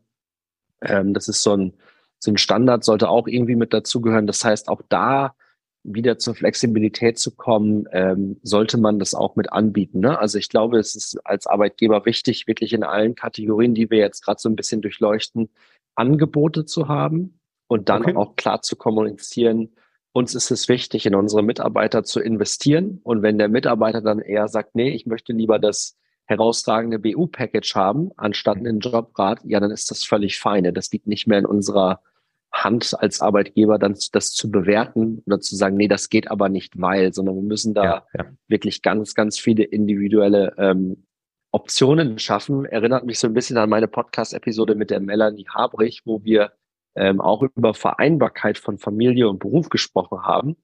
Ähm, 0.81 1.13
das 1.13 1.27
ist 1.27 1.41
so 1.41 1.55
ein, 1.55 1.73
so 2.19 2.31
ein 2.31 2.37
Standard, 2.37 2.83
sollte 2.83 3.09
auch 3.09 3.27
irgendwie 3.27 3.55
mit 3.55 3.71
dazugehören. 3.71 4.27
Das 4.27 4.43
heißt, 4.43 4.67
auch 4.67 4.81
da 4.89 5.35
wieder 5.85 6.17
zur 6.17 6.35
Flexibilität 6.35 7.19
zu 7.19 7.35
kommen, 7.35 7.87
ähm, 7.91 8.37
sollte 8.43 8.77
man 8.77 8.99
das 8.99 9.13
auch 9.13 9.35
mit 9.35 9.51
anbieten. 9.51 9.99
Ne? 9.99 10.17
Also 10.19 10.37
ich 10.37 10.49
glaube, 10.49 10.79
es 10.79 10.95
ist 10.95 11.19
als 11.25 11.47
Arbeitgeber 11.47 12.05
wichtig, 12.05 12.47
wirklich 12.47 12.73
in 12.73 12.83
allen 12.83 13.15
Kategorien, 13.15 13.75
die 13.75 13.89
wir 13.89 13.99
jetzt 13.99 14.23
gerade 14.23 14.39
so 14.39 14.49
ein 14.49 14.55
bisschen 14.55 14.81
durchleuchten, 14.81 15.49
Angebote 15.95 16.65
zu 16.65 16.87
haben 16.87 17.39
und 17.67 17.89
dann 17.89 18.03
okay. 18.03 18.15
auch 18.15 18.35
klar 18.35 18.61
zu 18.61 18.75
kommunizieren. 18.75 19.69
Uns 20.11 20.35
ist 20.35 20.51
es 20.51 20.69
wichtig, 20.69 21.05
in 21.05 21.15
unsere 21.15 21.43
Mitarbeiter 21.43 22.03
zu 22.03 22.19
investieren. 22.19 22.99
Und 23.03 23.21
wenn 23.21 23.37
der 23.37 23.49
Mitarbeiter 23.49 24.01
dann 24.01 24.19
eher 24.19 24.47
sagt, 24.47 24.75
nee, 24.75 24.89
ich 24.89 25.05
möchte 25.05 25.33
lieber 25.33 25.59
das 25.59 25.97
herausragende 26.25 26.99
BU-Package 26.99 27.75
haben, 27.75 28.11
anstatt 28.17 28.59
mhm. 28.59 28.67
einen 28.67 28.79
Jobrat, 28.79 29.39
ja, 29.43 29.59
dann 29.59 29.71
ist 29.71 29.91
das 29.91 30.03
völlig 30.03 30.39
feine. 30.39 30.73
Das 30.73 30.91
liegt 30.91 31.07
nicht 31.07 31.27
mehr 31.27 31.39
in 31.39 31.45
unserer 31.45 32.01
Hand 32.55 32.95
als 32.99 33.21
Arbeitgeber 33.21 33.77
dann 33.77 33.97
das 34.13 34.31
zu 34.31 34.49
bewerten 34.49 35.21
oder 35.25 35.39
zu 35.41 35.55
sagen, 35.55 35.75
nee, 35.75 35.87
das 35.87 36.09
geht 36.09 36.31
aber 36.31 36.49
nicht, 36.49 36.79
weil, 36.79 37.13
sondern 37.13 37.35
wir 37.35 37.43
müssen 37.43 37.73
da 37.73 37.83
ja, 37.83 38.05
ja. 38.17 38.25
wirklich 38.47 38.81
ganz, 38.81 39.13
ganz 39.13 39.37
viele 39.37 39.63
individuelle 39.63 40.53
ähm, 40.57 41.05
Optionen 41.51 42.17
schaffen. 42.17 42.65
Erinnert 42.65 43.05
mich 43.05 43.19
so 43.19 43.27
ein 43.27 43.33
bisschen 43.33 43.57
an 43.57 43.69
meine 43.69 43.87
Podcast-Episode 43.87 44.75
mit 44.75 44.89
der 44.89 45.01
Melanie 45.01 45.47
Habrich, 45.53 46.01
wo 46.05 46.23
wir 46.23 46.53
ähm, 46.95 47.19
auch 47.19 47.43
über 47.43 47.73
Vereinbarkeit 47.73 48.57
von 48.57 48.77
Familie 48.77 49.29
und 49.29 49.39
Beruf 49.39 49.69
gesprochen 49.69 50.23
haben 50.23 50.55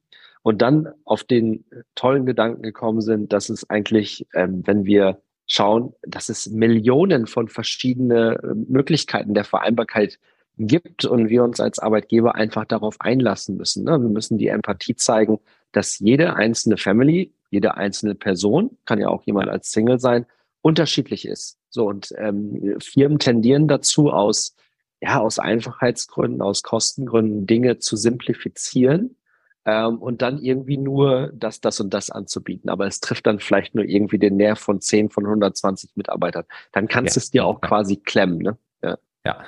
und 0.44 0.62
dann 0.62 0.90
auf 1.04 1.24
den 1.24 1.66
tollen 1.96 2.26
Gedanken 2.26 2.62
gekommen 2.62 3.02
sind, 3.02 3.34
dass 3.34 3.50
es 3.50 3.70
eigentlich, 3.70 4.28
ähm, 4.34 4.64
wenn 4.66 4.86
wir 4.86 5.22
schauen, 5.46 5.94
dass 6.04 6.30
es 6.30 6.50
Millionen 6.50 7.28
von 7.28 7.50
verschiedene 7.50 8.40
äh, 8.42 8.54
Möglichkeiten 8.56 9.34
der 9.34 9.44
Vereinbarkeit 9.44 10.20
gibt 10.68 11.06
und 11.06 11.30
wir 11.30 11.44
uns 11.44 11.60
als 11.60 11.80
Arbeitgeber 11.80 12.36
einfach 12.36 12.66
darauf 12.66 13.00
einlassen 13.00 13.58
müssen. 13.58 13.84
Ne? 13.84 14.02
Wir 14.02 14.10
müssen 14.10 14.38
die 14.38 14.48
Empathie 14.48 14.96
zeigen, 14.96 15.40
dass 15.72 16.00
jede 16.00 16.36
einzelne 16.36 16.78
Family, 16.78 17.34
jede 17.50 17.76
einzelne 17.76 18.16
Person, 18.16 18.78
kann 18.86 19.00
ja 19.00 19.08
auch 19.10 19.24
jemand 19.24 19.50
als 19.50 19.72
Single 19.72 20.00
sein, 20.00 20.26
unterschiedlich 20.62 21.26
ist. 21.26 21.58
So 21.70 21.88
und 21.88 22.14
ähm, 22.18 22.78
Firmen 22.80 23.20
tendieren 23.20 23.68
dazu, 23.68 24.12
aus 24.12 24.56
ja 25.02 25.20
aus 25.20 25.40
Einfachheitsgründen, 25.40 26.42
aus 26.42 26.64
Kostengründen 26.64 27.48
Dinge 27.48 27.80
zu 27.80 27.96
simplifizieren 27.96 29.16
ähm, 29.66 29.98
und 29.98 30.22
dann 30.22 30.40
irgendwie 30.40 30.78
nur 30.78 31.32
das, 31.34 31.60
das 31.60 31.80
und 31.80 31.94
das 31.94 32.10
anzubieten. 32.10 32.70
Aber 32.70 32.86
es 32.86 33.00
trifft 33.00 33.26
dann 33.26 33.40
vielleicht 33.40 33.76
nur 33.76 33.86
irgendwie 33.86 34.20
den 34.20 34.38
Nerv 34.38 34.60
von 34.60 34.80
10 34.80 35.10
von 35.10 35.26
120 35.26 35.92
Mitarbeitern. 35.96 36.46
Dann 36.72 36.88
kannst 36.88 37.16
du 37.16 37.20
ja. 37.20 37.24
es 37.24 37.32
dir 37.32 37.46
auch 37.46 37.62
quasi 37.62 37.98
klemmen. 37.98 38.38
Ne? 38.38 38.58
Ja. 38.84 38.98
ja, 39.26 39.46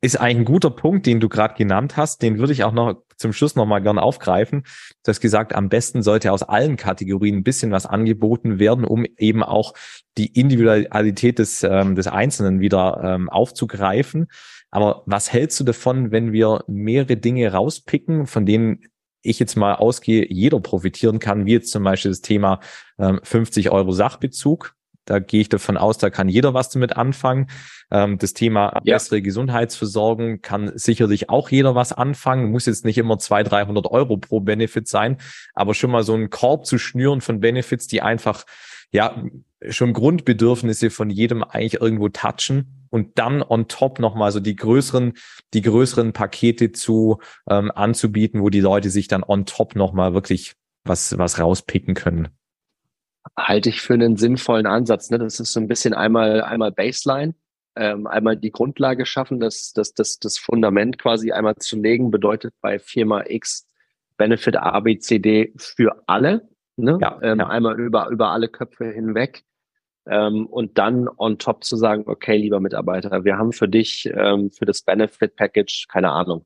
ist 0.00 0.16
eigentlich 0.20 0.38
ein 0.38 0.44
guter 0.44 0.70
Punkt, 0.70 1.06
den 1.06 1.20
du 1.20 1.28
gerade 1.28 1.54
genannt 1.54 1.96
hast. 1.96 2.22
Den 2.22 2.38
würde 2.38 2.52
ich 2.52 2.64
auch 2.64 2.72
noch 2.72 3.02
zum 3.16 3.32
Schluss 3.32 3.54
nochmal 3.54 3.82
gern 3.82 3.98
aufgreifen. 3.98 4.64
Du 5.04 5.08
hast 5.08 5.20
gesagt, 5.20 5.54
am 5.54 5.68
besten 5.68 6.02
sollte 6.02 6.32
aus 6.32 6.42
allen 6.42 6.76
Kategorien 6.76 7.36
ein 7.36 7.44
bisschen 7.44 7.70
was 7.70 7.86
angeboten 7.86 8.58
werden, 8.58 8.84
um 8.84 9.06
eben 9.16 9.42
auch 9.42 9.74
die 10.18 10.26
Individualität 10.26 11.38
des, 11.38 11.62
ähm, 11.62 11.94
des 11.94 12.08
Einzelnen 12.08 12.60
wieder 12.60 13.00
ähm, 13.02 13.28
aufzugreifen. 13.28 14.26
Aber 14.70 15.02
was 15.06 15.32
hältst 15.32 15.60
du 15.60 15.64
davon, 15.64 16.10
wenn 16.10 16.32
wir 16.32 16.64
mehrere 16.66 17.16
Dinge 17.16 17.52
rauspicken, 17.52 18.26
von 18.26 18.46
denen 18.46 18.80
ich 19.22 19.38
jetzt 19.38 19.56
mal 19.56 19.74
ausgehe, 19.76 20.26
jeder 20.28 20.60
profitieren 20.60 21.18
kann, 21.18 21.46
wie 21.46 21.52
jetzt 21.52 21.70
zum 21.70 21.84
Beispiel 21.84 22.10
das 22.10 22.20
Thema 22.20 22.60
ähm, 22.98 23.20
50 23.22 23.70
Euro 23.70 23.92
Sachbezug. 23.92 24.74
Da 25.04 25.18
gehe 25.18 25.40
ich 25.40 25.48
davon 25.48 25.76
aus, 25.76 25.98
da 25.98 26.10
kann 26.10 26.28
jeder 26.28 26.54
was 26.54 26.70
damit 26.70 26.96
anfangen. 26.96 27.48
Ähm, 27.90 28.18
das 28.18 28.34
Thema 28.34 28.80
ja. 28.84 28.94
bessere 28.94 29.20
Gesundheitsversorgung 29.20 30.40
kann 30.42 30.72
sicherlich 30.76 31.28
auch 31.28 31.50
jeder 31.50 31.74
was 31.74 31.92
anfangen. 31.92 32.50
Muss 32.50 32.66
jetzt 32.66 32.84
nicht 32.84 32.98
immer 32.98 33.18
200, 33.18 33.52
300 33.52 33.86
Euro 33.86 34.16
pro 34.16 34.40
Benefit 34.40 34.86
sein, 34.86 35.16
aber 35.54 35.74
schon 35.74 35.90
mal 35.90 36.04
so 36.04 36.14
einen 36.14 36.30
Korb 36.30 36.66
zu 36.66 36.78
schnüren 36.78 37.20
von 37.20 37.40
Benefits, 37.40 37.88
die 37.88 38.00
einfach, 38.00 38.44
ja, 38.92 39.22
schon 39.68 39.92
Grundbedürfnisse 39.92 40.90
von 40.90 41.10
jedem 41.10 41.42
eigentlich 41.44 41.80
irgendwo 41.80 42.08
touchen 42.08 42.86
und 42.90 43.18
dann 43.18 43.42
on 43.42 43.68
top 43.68 44.00
nochmal 44.00 44.32
so 44.32 44.40
die 44.40 44.56
größeren, 44.56 45.14
die 45.54 45.62
größeren 45.62 46.12
Pakete 46.12 46.72
zu 46.72 47.18
ähm, 47.48 47.70
anzubieten, 47.72 48.40
wo 48.42 48.50
die 48.50 48.60
Leute 48.60 48.90
sich 48.90 49.08
dann 49.08 49.22
on 49.22 49.46
top 49.46 49.76
nochmal 49.76 50.14
wirklich 50.14 50.54
was, 50.84 51.16
was 51.16 51.38
rauspicken 51.38 51.94
können 51.94 52.28
halte 53.36 53.68
ich 53.68 53.80
für 53.80 53.94
einen 53.94 54.16
sinnvollen 54.16 54.66
Ansatz. 54.66 55.10
Ne? 55.10 55.18
Das 55.18 55.40
ist 55.40 55.52
so 55.52 55.60
ein 55.60 55.68
bisschen 55.68 55.94
einmal, 55.94 56.42
einmal 56.42 56.72
Baseline, 56.72 57.34
ähm, 57.76 58.06
einmal 58.06 58.36
die 58.36 58.52
Grundlage 58.52 59.06
schaffen, 59.06 59.40
das, 59.40 59.72
das, 59.72 59.94
das, 59.94 60.18
das 60.18 60.38
Fundament 60.38 60.98
quasi 60.98 61.32
einmal 61.32 61.56
zu 61.56 61.80
legen, 61.80 62.10
bedeutet 62.10 62.54
bei 62.60 62.78
Firma 62.78 63.24
X 63.26 63.66
Benefit 64.16 64.56
A, 64.56 64.78
B, 64.80 64.98
C, 64.98 65.18
D 65.18 65.52
für 65.56 66.02
alle. 66.06 66.48
Ne? 66.76 66.98
Ja, 67.00 67.18
ähm, 67.22 67.38
ja. 67.38 67.48
Einmal 67.48 67.80
über, 67.80 68.08
über 68.08 68.30
alle 68.30 68.48
Köpfe 68.48 68.86
hinweg. 68.86 69.44
Ähm, 70.06 70.46
und 70.46 70.78
dann 70.78 71.08
on 71.16 71.38
top 71.38 71.64
zu 71.64 71.76
sagen, 71.76 72.04
okay, 72.06 72.36
lieber 72.36 72.60
Mitarbeiter, 72.60 73.24
wir 73.24 73.38
haben 73.38 73.52
für 73.52 73.68
dich, 73.68 74.10
ähm, 74.12 74.50
für 74.50 74.64
das 74.64 74.82
Benefit 74.82 75.36
Package, 75.36 75.86
keine 75.88 76.10
Ahnung, 76.10 76.44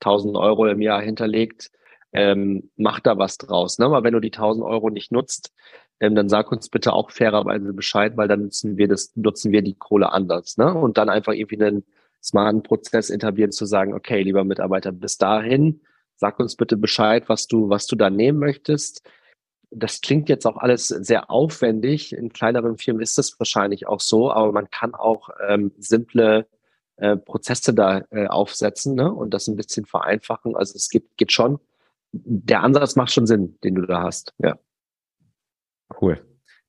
1000 0.00 0.36
Euro 0.36 0.66
im 0.66 0.80
Jahr 0.80 1.02
hinterlegt, 1.02 1.70
ähm, 2.12 2.70
mach 2.76 3.00
da 3.00 3.18
was 3.18 3.36
draus. 3.36 3.78
Ne? 3.78 3.86
Aber 3.86 4.04
wenn 4.04 4.14
du 4.14 4.20
die 4.20 4.32
1000 4.32 4.64
Euro 4.64 4.88
nicht 4.88 5.12
nutzt, 5.12 5.52
ähm, 6.00 6.14
dann 6.14 6.28
sag 6.28 6.50
uns 6.52 6.68
bitte 6.68 6.92
auch 6.92 7.10
fairerweise 7.10 7.72
Bescheid, 7.72 8.16
weil 8.16 8.28
dann 8.28 8.42
nutzen 8.42 8.76
wir 8.76 8.88
das, 8.88 9.12
nutzen 9.16 9.52
wir 9.52 9.62
die 9.62 9.74
Kohle 9.74 10.12
anders. 10.12 10.56
Ne? 10.56 10.72
Und 10.74 10.98
dann 10.98 11.08
einfach 11.08 11.32
irgendwie 11.32 11.62
einen 11.62 11.84
smarten 12.22 12.62
Prozess 12.62 13.10
etablieren, 13.10 13.52
zu 13.52 13.66
sagen, 13.66 13.94
okay, 13.94 14.22
lieber 14.22 14.44
Mitarbeiter, 14.44 14.92
bis 14.92 15.18
dahin, 15.18 15.80
sag 16.16 16.40
uns 16.40 16.56
bitte 16.56 16.76
Bescheid, 16.76 17.28
was 17.28 17.46
du, 17.46 17.68
was 17.68 17.86
du 17.86 17.96
da 17.96 18.10
nehmen 18.10 18.38
möchtest. 18.38 19.02
Das 19.70 20.00
klingt 20.00 20.28
jetzt 20.28 20.46
auch 20.46 20.56
alles 20.56 20.88
sehr 20.88 21.30
aufwendig. 21.30 22.12
In 22.12 22.32
kleineren 22.32 22.78
Firmen 22.78 23.02
ist 23.02 23.18
das 23.18 23.38
wahrscheinlich 23.38 23.86
auch 23.86 24.00
so, 24.00 24.30
aber 24.30 24.52
man 24.52 24.70
kann 24.70 24.94
auch 24.94 25.30
ähm, 25.48 25.72
simple 25.78 26.46
äh, 26.96 27.16
Prozesse 27.16 27.74
da 27.74 28.04
äh, 28.10 28.28
aufsetzen 28.28 28.94
ne? 28.94 29.12
und 29.12 29.34
das 29.34 29.48
ein 29.48 29.56
bisschen 29.56 29.84
vereinfachen. 29.84 30.56
Also 30.56 30.74
es 30.76 30.88
gibt, 30.90 31.16
geht 31.16 31.32
schon. 31.32 31.58
Der 32.12 32.62
Ansatz 32.62 32.94
macht 32.94 33.12
schon 33.12 33.26
Sinn, 33.26 33.58
den 33.64 33.74
du 33.74 33.82
da 33.82 34.02
hast. 34.02 34.32
Ja. 34.38 34.56
Cool. 36.00 36.20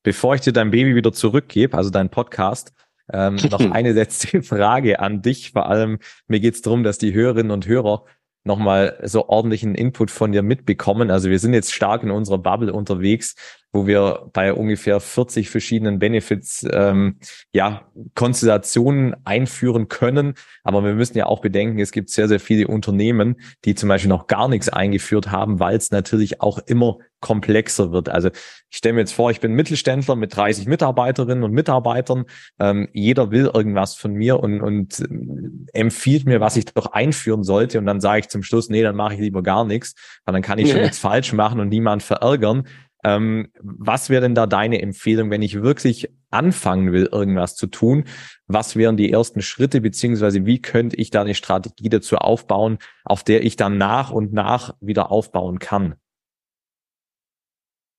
Bevor 0.02 0.34
ich 0.34 0.40
dir 0.40 0.52
dein 0.52 0.70
Baby 0.70 0.94
wieder 0.94 1.12
zurückgebe, 1.12 1.76
also 1.76 1.90
dein 1.90 2.10
Podcast, 2.10 2.72
ähm, 3.12 3.36
noch 3.50 3.70
eine 3.70 3.92
letzte 3.92 4.42
Frage 4.44 5.00
an 5.00 5.22
dich. 5.22 5.52
Vor 5.52 5.66
allem, 5.68 5.98
mir 6.26 6.40
geht 6.40 6.54
es 6.54 6.62
darum, 6.62 6.82
dass 6.82 6.98
die 6.98 7.12
Hörerinnen 7.12 7.50
und 7.50 7.66
Hörer 7.66 8.04
nochmal 8.44 8.98
so 9.02 9.28
ordentlichen 9.28 9.74
Input 9.74 10.10
von 10.10 10.32
dir 10.32 10.42
mitbekommen. 10.42 11.10
Also 11.10 11.28
wir 11.28 11.38
sind 11.38 11.52
jetzt 11.52 11.74
stark 11.74 12.04
in 12.04 12.12
unserer 12.12 12.38
Bubble 12.38 12.72
unterwegs, 12.72 13.34
wo 13.72 13.86
wir 13.86 14.30
bei 14.32 14.54
ungefähr 14.54 15.00
40 15.00 15.50
verschiedenen 15.50 15.98
Benefits 15.98 16.64
ähm, 16.72 17.18
ja 17.52 17.90
Konstellationen 18.14 19.16
einführen 19.24 19.88
können. 19.88 20.34
Aber 20.62 20.84
wir 20.84 20.94
müssen 20.94 21.18
ja 21.18 21.26
auch 21.26 21.40
bedenken, 21.40 21.80
es 21.80 21.90
gibt 21.90 22.08
sehr, 22.08 22.28
sehr 22.28 22.40
viele 22.40 22.68
Unternehmen, 22.68 23.36
die 23.64 23.74
zum 23.74 23.88
Beispiel 23.88 24.08
noch 24.08 24.28
gar 24.28 24.48
nichts 24.48 24.68
eingeführt 24.68 25.30
haben, 25.30 25.58
weil 25.58 25.76
es 25.76 25.90
natürlich 25.90 26.40
auch 26.40 26.58
immer 26.58 26.98
komplexer 27.20 27.92
wird. 27.92 28.08
Also 28.08 28.28
ich 28.70 28.76
stelle 28.78 28.94
mir 28.94 29.00
jetzt 29.00 29.12
vor, 29.12 29.30
ich 29.30 29.40
bin 29.40 29.52
Mittelständler 29.52 30.16
mit 30.16 30.36
30 30.36 30.66
Mitarbeiterinnen 30.66 31.44
und 31.44 31.52
Mitarbeitern. 31.52 32.24
Ähm, 32.58 32.88
jeder 32.92 33.30
will 33.30 33.50
irgendwas 33.52 33.94
von 33.94 34.12
mir 34.12 34.40
und, 34.40 34.60
und 34.60 35.00
äh, 35.00 35.78
empfiehlt 35.78 36.26
mir, 36.26 36.40
was 36.40 36.56
ich 36.56 36.66
doch 36.66 36.92
einführen 36.92 37.42
sollte. 37.42 37.78
Und 37.78 37.86
dann 37.86 38.00
sage 38.00 38.20
ich 38.20 38.28
zum 38.28 38.42
Schluss, 38.42 38.68
nee, 38.68 38.82
dann 38.82 38.96
mache 38.96 39.14
ich 39.14 39.20
lieber 39.20 39.42
gar 39.42 39.64
nichts, 39.64 39.94
weil 40.24 40.32
dann 40.32 40.42
kann 40.42 40.58
ich 40.58 40.70
schon 40.70 40.80
nichts 40.82 40.98
falsch 40.98 41.32
machen 41.32 41.60
und 41.60 41.68
niemand 41.68 42.02
verärgern. 42.02 42.66
Ähm, 43.04 43.48
was 43.60 44.10
wäre 44.10 44.22
denn 44.22 44.34
da 44.34 44.46
deine 44.46 44.82
Empfehlung, 44.82 45.30
wenn 45.30 45.42
ich 45.42 45.62
wirklich 45.62 46.10
anfangen 46.30 46.92
will, 46.92 47.08
irgendwas 47.10 47.54
zu 47.54 47.66
tun? 47.66 48.04
Was 48.46 48.76
wären 48.76 48.96
die 48.96 49.12
ersten 49.12 49.42
Schritte, 49.42 49.80
beziehungsweise 49.80 50.44
wie 50.44 50.60
könnte 50.60 50.96
ich 50.96 51.10
da 51.10 51.20
eine 51.20 51.34
Strategie 51.34 51.88
dazu 51.88 52.16
aufbauen, 52.16 52.78
auf 53.04 53.22
der 53.22 53.44
ich 53.44 53.56
dann 53.56 53.78
nach 53.78 54.10
und 54.10 54.32
nach 54.32 54.74
wieder 54.80 55.10
aufbauen 55.10 55.58
kann? 55.58 55.94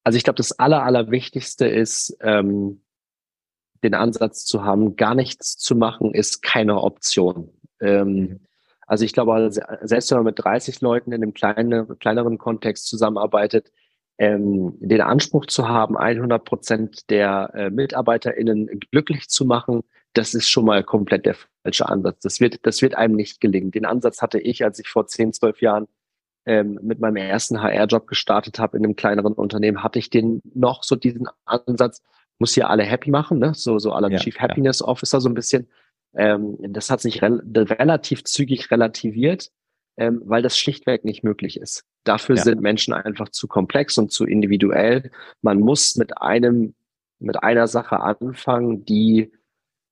Also 0.08 0.16
ich 0.16 0.24
glaube, 0.24 0.38
das 0.38 0.58
Aller, 0.58 0.84
Allerwichtigste 0.84 1.68
ist, 1.68 2.18
ähm, 2.22 2.82
den 3.84 3.94
Ansatz 3.94 4.46
zu 4.46 4.64
haben, 4.64 4.96
gar 4.96 5.16
nichts 5.16 5.58
zu 5.58 5.76
machen, 5.76 6.14
ist 6.14 6.42
keine 6.42 6.82
Option. 6.82 7.50
Ähm, 7.82 8.40
also 8.88 9.04
ich 9.04 9.12
glaube, 9.12 9.50
selbst 9.82 10.10
wenn 10.10 10.20
man 10.20 10.28
mit 10.28 10.40
30 10.40 10.80
Leuten 10.80 11.12
in 11.12 11.22
einem 11.22 11.34
kleinen, 11.34 12.00
kleineren 12.00 12.38
Kontext 12.38 12.88
zusammenarbeitet, 12.88 13.74
ähm, 14.18 14.78
den 14.80 15.02
Anspruch 15.02 15.46
zu 15.46 15.68
haben, 15.68 15.98
100 15.98 16.46
Prozent 16.46 17.10
der 17.10 17.52
äh, 17.54 17.70
MitarbeiterInnen 17.70 18.80
glücklich 18.90 19.28
zu 19.28 19.44
machen, 19.44 19.84
das 20.14 20.34
ist 20.34 20.48
schon 20.48 20.64
mal 20.64 20.86
komplett 20.86 21.26
der 21.26 21.36
falsche 21.64 21.90
Ansatz. 21.90 22.22
Das 22.22 22.40
wird, 22.40 22.66
das 22.66 22.82
wird 22.82 22.96
einem 22.96 23.18
nicht 23.18 23.42
gelingen. 23.42 23.72
Den 23.72 23.86
Ansatz 23.86 24.22
hatte 24.22 24.40
ich, 24.40 24.64
als 24.64 24.80
ich 24.80 24.88
vor 24.88 25.06
10, 25.06 25.34
12 25.34 25.62
Jahren 25.62 25.88
ähm, 26.48 26.80
mit 26.82 27.00
meinem 27.00 27.18
ersten 27.18 27.62
HR-Job 27.62 28.08
gestartet 28.08 28.58
habe 28.58 28.78
in 28.78 28.84
einem 28.84 28.96
kleineren 28.96 29.34
Unternehmen, 29.34 29.84
hatte 29.84 30.00
ich 30.00 30.10
den 30.10 30.42
noch 30.56 30.84
so 30.84 30.96
diesen 30.96 31.28
Ansatz, 31.46 32.02
muss 32.40 32.54
hier 32.54 32.70
alle 32.70 32.84
happy 32.84 33.12
machen, 33.12 33.38
ne? 33.38 33.54
so, 33.54 33.78
so 33.78 33.92
aller 33.92 34.10
ja, 34.10 34.18
Chief 34.18 34.40
Happiness 34.40 34.80
ja. 34.80 34.88
Officer 34.88 35.22
so 35.22 35.30
ein 35.30 35.36
bisschen. 35.36 35.68
Ähm, 36.16 36.58
das 36.70 36.90
hat 36.90 37.02
sich 37.02 37.22
re 37.22 37.42
relativ 37.46 38.24
zügig 38.24 38.72
relativiert 38.72 39.52
ähm, 39.98 40.22
weil 40.26 40.44
das 40.44 40.58
schlichtweg 40.58 41.04
nicht 41.04 41.24
möglich 41.24 41.60
ist. 41.60 41.84
Dafür 42.04 42.36
ja. 42.36 42.44
sind 42.44 42.62
Menschen 42.62 42.94
einfach 42.94 43.30
zu 43.30 43.48
komplex 43.48 43.98
und 43.98 44.12
zu 44.12 44.26
individuell. 44.26 45.12
Man 45.42 45.60
muss 45.60 45.96
mit 45.96 46.22
einem, 46.22 46.76
mit 47.20 47.44
einer 47.44 47.68
Sache 47.68 48.00
anfangen, 48.00 48.86
die, 48.86 49.32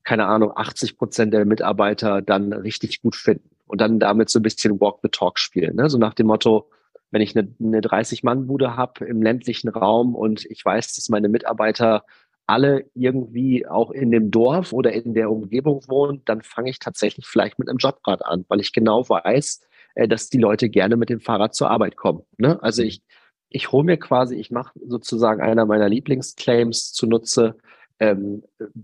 keine 0.03 0.27
Ahnung, 0.27 0.53
80 0.55 0.97
Prozent 0.97 1.33
der 1.33 1.45
Mitarbeiter 1.45 2.21
dann 2.21 2.53
richtig 2.53 3.01
gut 3.01 3.15
finden 3.15 3.49
und 3.67 3.81
dann 3.81 3.99
damit 3.99 4.29
so 4.29 4.39
ein 4.39 4.43
bisschen 4.43 4.79
Walk 4.79 4.99
the 5.01 5.09
Talk 5.09 5.39
spielen. 5.39 5.75
Ne? 5.75 5.89
So 5.89 5.97
nach 5.97 6.13
dem 6.13 6.27
Motto, 6.27 6.69
wenn 7.11 7.21
ich 7.21 7.37
eine, 7.37 7.53
eine 7.59 7.81
30-Mann-Bude 7.81 8.75
habe 8.75 9.05
im 9.05 9.21
ländlichen 9.21 9.69
Raum 9.69 10.15
und 10.15 10.45
ich 10.45 10.63
weiß, 10.63 10.95
dass 10.95 11.09
meine 11.09 11.29
Mitarbeiter 11.29 12.03
alle 12.47 12.85
irgendwie 12.93 13.67
auch 13.67 13.91
in 13.91 14.11
dem 14.11 14.29
Dorf 14.31 14.71
oder 14.71 14.91
in 14.93 15.13
der 15.13 15.31
Umgebung 15.31 15.83
wohnen, 15.87 16.21
dann 16.25 16.41
fange 16.41 16.69
ich 16.69 16.79
tatsächlich 16.79 17.25
vielleicht 17.25 17.57
mit 17.57 17.69
einem 17.69 17.79
Jobrad 17.79 18.23
an, 18.23 18.45
weil 18.49 18.61
ich 18.61 18.71
genau 18.71 19.07
weiß, 19.07 19.61
äh, 19.95 20.07
dass 20.07 20.29
die 20.29 20.37
Leute 20.37 20.69
gerne 20.69 20.95
mit 20.95 21.09
dem 21.09 21.21
Fahrrad 21.21 21.55
zur 21.55 21.71
Arbeit 21.71 21.95
kommen. 21.95 22.21
Ne? 22.37 22.61
Also 22.61 22.83
mhm. 22.83 22.89
ich, 22.89 23.01
ich 23.49 23.71
hole 23.71 23.83
mir 23.83 23.97
quasi, 23.97 24.35
ich 24.35 24.51
mache 24.51 24.77
sozusagen 24.85 25.41
einer 25.41 25.65
meiner 25.65 25.89
Lieblingsclaims 25.89 26.93
zunutze, 26.93 27.55
ähm, 27.99 28.43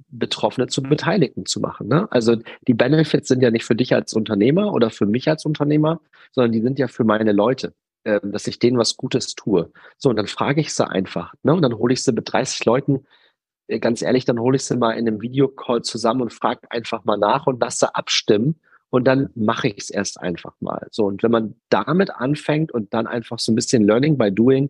Betroffene 0.10 0.68
zu 0.68 0.82
Beteiligten 0.82 1.46
zu 1.46 1.60
machen. 1.60 1.88
Ne? 1.88 2.08
Also 2.12 2.38
die 2.68 2.74
Benefits 2.74 3.28
sind 3.28 3.42
ja 3.42 3.52
nicht 3.52 3.66
für 3.66 3.76
dich 3.76 3.94
als 3.94 4.14
Unternehmer 4.14 4.74
oder 4.74 4.90
für 4.90 5.06
mich 5.06 5.28
als 5.28 5.46
Unternehmer, 5.46 6.02
sondern 6.32 6.52
die 6.52 6.62
sind 6.62 6.80
ja 6.80 6.88
für 6.88 7.04
meine 7.04 7.32
Leute, 7.32 7.74
ähm, 8.06 8.32
dass 8.32 8.48
ich 8.48 8.60
denen 8.60 8.78
was 8.78 8.98
Gutes 8.98 9.36
tue. 9.36 9.72
So, 9.98 10.10
und 10.10 10.16
dann 10.16 10.28
frage 10.28 10.62
ich 10.62 10.74
sie 10.74 10.88
einfach. 10.88 11.34
Ne? 11.44 11.54
Und 11.54 11.62
dann 11.62 11.78
hole 11.78 11.94
ich 11.94 12.04
sie 12.04 12.14
mit 12.14 12.32
30 12.32 12.66
Leuten, 12.66 13.06
äh, 13.68 13.80
ganz 13.80 14.02
ehrlich, 14.02 14.26
dann 14.26 14.40
hole 14.40 14.56
ich 14.56 14.64
sie 14.64 14.78
mal 14.78 14.94
in 14.94 15.08
einem 15.08 15.22
Videocall 15.22 15.82
zusammen 15.82 16.22
und 16.22 16.34
frage 16.34 16.62
einfach 16.70 17.04
mal 17.04 17.18
nach 17.18 17.48
und 17.48 17.62
lasse 17.62 17.96
abstimmen 17.96 18.60
und 18.92 19.06
dann 19.06 19.30
mache 19.36 19.70
ich 19.70 19.78
es 19.78 19.90
erst 19.90 20.20
einfach 20.20 20.54
mal. 20.60 20.88
So, 20.92 21.06
und 21.06 21.24
wenn 21.24 21.32
man 21.32 21.56
damit 21.70 22.12
anfängt 22.12 22.72
und 22.72 22.94
dann 22.94 23.08
einfach 23.08 23.40
so 23.40 23.52
ein 23.52 23.56
bisschen 23.56 23.84
Learning 23.84 24.18
by 24.18 24.32
Doing, 24.32 24.70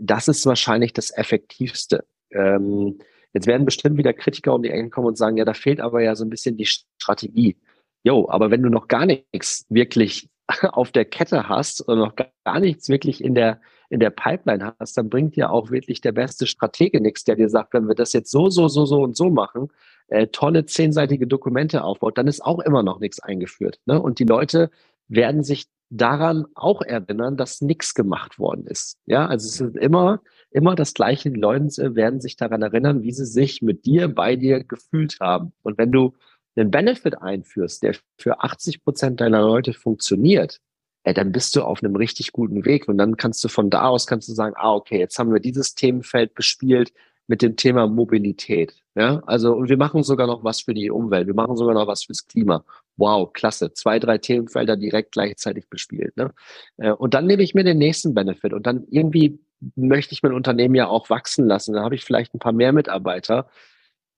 das 0.00 0.28
ist 0.28 0.46
wahrscheinlich 0.46 0.92
das 0.92 1.16
Effektivste. 1.16 2.04
Ähm, 2.30 2.98
jetzt 3.34 3.46
werden 3.46 3.66
bestimmt 3.66 3.98
wieder 3.98 4.12
Kritiker 4.12 4.54
um 4.54 4.62
die 4.62 4.70
Ecke 4.70 4.88
kommen 4.90 5.08
und 5.08 5.18
sagen, 5.18 5.36
ja, 5.36 5.44
da 5.44 5.52
fehlt 5.52 5.80
aber 5.80 6.02
ja 6.02 6.14
so 6.14 6.24
ein 6.24 6.30
bisschen 6.30 6.56
die 6.56 6.66
Strategie. 6.66 7.56
Jo, 8.04 8.28
aber 8.28 8.50
wenn 8.50 8.62
du 8.62 8.68
noch 8.70 8.88
gar 8.88 9.06
nichts 9.06 9.66
wirklich 9.68 10.28
auf 10.62 10.92
der 10.92 11.04
Kette 11.04 11.48
hast 11.48 11.80
und 11.82 11.98
noch 11.98 12.14
gar 12.16 12.60
nichts 12.60 12.88
wirklich 12.88 13.22
in 13.22 13.34
der, 13.34 13.60
in 13.90 14.00
der 14.00 14.10
Pipeline 14.10 14.74
hast, 14.78 14.96
dann 14.96 15.08
bringt 15.08 15.36
dir 15.36 15.50
auch 15.50 15.70
wirklich 15.70 16.00
der 16.00 16.12
beste 16.12 16.46
Stratege 16.46 17.00
nichts, 17.00 17.24
der 17.24 17.36
dir 17.36 17.48
sagt, 17.48 17.74
wenn 17.74 17.88
wir 17.88 17.94
das 17.94 18.12
jetzt 18.12 18.30
so, 18.30 18.50
so, 18.50 18.68
so, 18.68 18.86
so 18.86 19.02
und 19.02 19.16
so 19.16 19.30
machen, 19.30 19.68
äh, 20.08 20.26
tolle 20.28 20.66
zehnseitige 20.66 21.26
Dokumente 21.26 21.82
aufbaut, 21.82 22.18
dann 22.18 22.26
ist 22.26 22.44
auch 22.44 22.60
immer 22.60 22.82
noch 22.82 23.00
nichts 23.00 23.20
eingeführt. 23.20 23.80
Ne? 23.86 24.00
Und 24.00 24.18
die 24.18 24.24
Leute 24.24 24.70
werden 25.08 25.42
sich 25.42 25.66
daran 25.90 26.46
auch 26.54 26.82
erinnern, 26.82 27.36
dass 27.36 27.60
nichts 27.60 27.94
gemacht 27.94 28.38
worden 28.38 28.66
ist. 28.66 28.98
Ja, 29.06 29.26
also 29.26 29.46
es 29.46 29.60
ist 29.60 29.76
immer, 29.76 30.20
immer 30.50 30.74
das 30.74 30.94
Gleiche. 30.94 31.30
Die 31.30 31.40
Leute 31.40 31.94
werden 31.94 32.20
sich 32.20 32.36
daran 32.36 32.62
erinnern, 32.62 33.02
wie 33.02 33.12
sie 33.12 33.26
sich 33.26 33.62
mit 33.62 33.84
dir, 33.86 34.08
bei 34.08 34.36
dir 34.36 34.64
gefühlt 34.64 35.18
haben. 35.20 35.52
Und 35.62 35.78
wenn 35.78 35.92
du 35.92 36.14
einen 36.56 36.70
Benefit 36.70 37.20
einführst, 37.20 37.82
der 37.82 37.96
für 38.18 38.40
80 38.40 38.82
Prozent 38.82 39.20
deiner 39.20 39.42
Leute 39.42 39.72
funktioniert, 39.72 40.60
äh, 41.04 41.14
dann 41.14 41.32
bist 41.32 41.54
du 41.56 41.62
auf 41.62 41.82
einem 41.82 41.96
richtig 41.96 42.32
guten 42.32 42.64
Weg. 42.64 42.88
Und 42.88 42.98
dann 42.98 43.16
kannst 43.16 43.44
du 43.44 43.48
von 43.48 43.70
da 43.70 43.88
aus 43.88 44.06
kannst 44.06 44.28
du 44.28 44.32
sagen, 44.32 44.54
ah, 44.56 44.74
okay, 44.74 44.98
jetzt 44.98 45.18
haben 45.18 45.32
wir 45.32 45.40
dieses 45.40 45.74
Themenfeld 45.74 46.34
bespielt 46.34 46.92
mit 47.26 47.42
dem 47.42 47.56
Thema 47.56 47.86
Mobilität. 47.86 48.74
Ja, 48.94 49.22
also, 49.26 49.54
und 49.54 49.68
wir 49.68 49.76
machen 49.76 50.02
sogar 50.02 50.26
noch 50.26 50.44
was 50.44 50.60
für 50.60 50.74
die 50.74 50.90
Umwelt. 50.90 51.26
Wir 51.26 51.34
machen 51.34 51.56
sogar 51.56 51.74
noch 51.74 51.86
was 51.86 52.04
fürs 52.04 52.26
Klima. 52.26 52.64
Wow, 52.96 53.32
klasse. 53.32 53.72
Zwei, 53.72 53.98
drei 53.98 54.18
Themenfelder 54.18 54.76
direkt 54.76 55.12
gleichzeitig 55.12 55.68
bespielt. 55.68 56.16
Ne? 56.16 56.32
Äh, 56.76 56.92
und 56.92 57.14
dann 57.14 57.26
nehme 57.26 57.42
ich 57.42 57.54
mir 57.54 57.64
den 57.64 57.78
nächsten 57.78 58.14
Benefit 58.14 58.52
und 58.52 58.66
dann 58.66 58.86
irgendwie 58.90 59.40
möchte 59.76 60.12
ich 60.12 60.22
mein 60.22 60.32
Unternehmen 60.32 60.74
ja 60.74 60.88
auch 60.88 61.10
wachsen 61.10 61.46
lassen. 61.46 61.74
Dann 61.74 61.84
habe 61.84 61.94
ich 61.94 62.04
vielleicht 62.04 62.34
ein 62.34 62.38
paar 62.38 62.52
mehr 62.52 62.72
Mitarbeiter. 62.72 63.48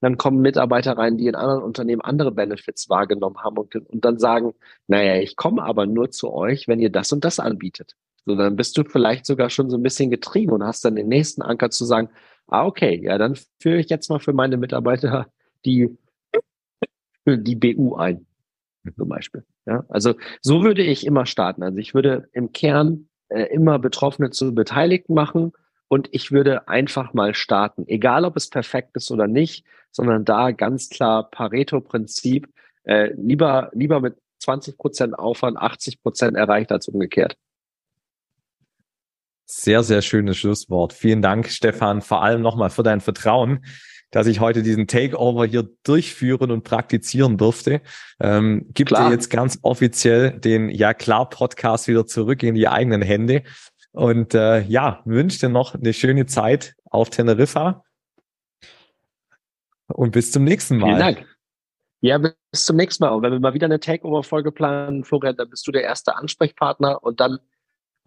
Dann 0.01 0.17
kommen 0.17 0.41
Mitarbeiter 0.41 0.97
rein, 0.97 1.17
die 1.17 1.27
in 1.27 1.35
anderen 1.35 1.63
Unternehmen 1.63 2.01
andere 2.01 2.31
Benefits 2.31 2.89
wahrgenommen 2.89 3.37
haben 3.43 3.57
und, 3.57 3.75
und 3.75 4.05
dann 4.05 4.19
sagen, 4.19 4.53
naja, 4.87 5.15
ich 5.21 5.35
komme 5.35 5.63
aber 5.63 5.87
nur 5.87 6.11
zu 6.11 6.31
euch, 6.31 6.67
wenn 6.67 6.79
ihr 6.79 6.91
das 6.91 7.11
und 7.11 7.25
das 7.25 7.39
anbietet. 7.39 7.95
So, 8.25 8.35
dann 8.35 8.55
bist 8.55 8.77
du 8.77 8.83
vielleicht 8.83 9.25
sogar 9.25 9.49
schon 9.49 9.69
so 9.69 9.77
ein 9.77 9.83
bisschen 9.83 10.11
getrieben 10.11 10.51
und 10.51 10.63
hast 10.63 10.85
dann 10.85 10.95
den 10.95 11.07
nächsten 11.07 11.41
Anker 11.41 11.71
zu 11.71 11.85
sagen, 11.85 12.09
Ah, 12.47 12.65
okay, 12.65 13.01
ja, 13.03 13.17
dann 13.17 13.35
führe 13.61 13.79
ich 13.79 13.89
jetzt 13.89 14.09
mal 14.09 14.19
für 14.19 14.33
meine 14.33 14.57
Mitarbeiter 14.57 15.31
die, 15.65 15.97
die 17.25 17.55
BU 17.55 17.95
ein, 17.95 18.25
zum 18.95 19.09
Beispiel. 19.09 19.43
Ja, 19.65 19.85
also 19.89 20.15
so 20.41 20.63
würde 20.63 20.83
ich 20.83 21.05
immer 21.05 21.25
starten. 21.25 21.63
Also 21.63 21.77
ich 21.77 21.93
würde 21.93 22.29
im 22.33 22.51
Kern 22.51 23.09
äh, 23.29 23.43
immer 23.43 23.79
Betroffene 23.79 24.29
zu 24.29 24.53
Beteiligten 24.53 25.13
machen 25.13 25.53
und 25.87 26.09
ich 26.11 26.31
würde 26.31 26.67
einfach 26.67 27.13
mal 27.13 27.33
starten, 27.33 27.85
egal 27.87 28.25
ob 28.25 28.35
es 28.37 28.49
perfekt 28.49 28.95
ist 28.95 29.11
oder 29.11 29.27
nicht, 29.27 29.65
sondern 29.91 30.25
da 30.25 30.51
ganz 30.51 30.89
klar 30.89 31.29
Pareto-Prinzip, 31.29 32.47
äh, 32.83 33.13
lieber, 33.15 33.69
lieber 33.73 33.99
mit 33.99 34.17
20 34.39 34.77
Prozent 34.77 35.17
Aufwand 35.17 35.57
80 35.57 36.01
Prozent 36.01 36.37
erreicht 36.37 36.71
als 36.71 36.87
umgekehrt. 36.87 37.35
Sehr, 39.45 39.81
sehr 39.81 40.01
schönes 40.01 40.37
Schlusswort. 40.37 40.91
Vielen 40.91 41.21
Dank, 41.21 41.47
Stefan, 41.47 42.01
vor 42.01 42.21
allem 42.21 42.41
nochmal 42.41 42.69
für 42.69 42.83
dein 42.83 42.99
Vertrauen, 42.99 43.65
dass 44.11 44.27
ich 44.27 44.39
heute 44.39 44.63
diesen 44.63 44.87
Takeover 44.87 45.45
hier 45.45 45.67
durchführen 45.83 46.51
und 46.51 46.63
praktizieren 46.63 47.37
durfte. 47.37 47.81
Ähm, 48.19 48.67
gibt 48.73 48.91
dir 48.91 49.09
jetzt 49.09 49.29
ganz 49.29 49.59
offiziell 49.61 50.31
den 50.39 50.69
Ja 50.69 50.93
klar 50.93 51.29
Podcast 51.29 51.87
wieder 51.87 52.05
zurück 52.05 52.43
in 52.43 52.55
die 52.55 52.67
eigenen 52.67 53.01
Hände. 53.01 53.43
Und 53.91 54.33
äh, 54.33 54.61
ja, 54.61 55.01
wünsche 55.05 55.39
dir 55.39 55.49
noch 55.49 55.73
eine 55.73 55.93
schöne 55.93 56.25
Zeit 56.25 56.75
auf 56.85 57.09
Teneriffa. 57.09 57.83
Und 59.87 60.11
bis 60.11 60.31
zum 60.31 60.43
nächsten 60.43 60.77
Mal. 60.77 60.87
Vielen 60.87 60.99
Dank. 60.99 61.25
Ja, 62.01 62.17
bis 62.19 62.35
zum 62.51 62.75
nächsten 62.75 63.03
Mal. 63.03 63.09
Und 63.09 63.23
wenn 63.23 63.31
wir 63.31 63.39
mal 63.39 63.53
wieder 63.53 63.65
eine 63.65 63.79
Takeover-Folge 63.79 64.51
planen, 64.51 65.03
Florian, 65.03 65.35
dann 65.35 65.49
bist 65.49 65.65
du 65.65 65.71
der 65.71 65.83
erste 65.83 66.15
Ansprechpartner 66.15 67.03
und 67.03 67.19
dann, 67.19 67.39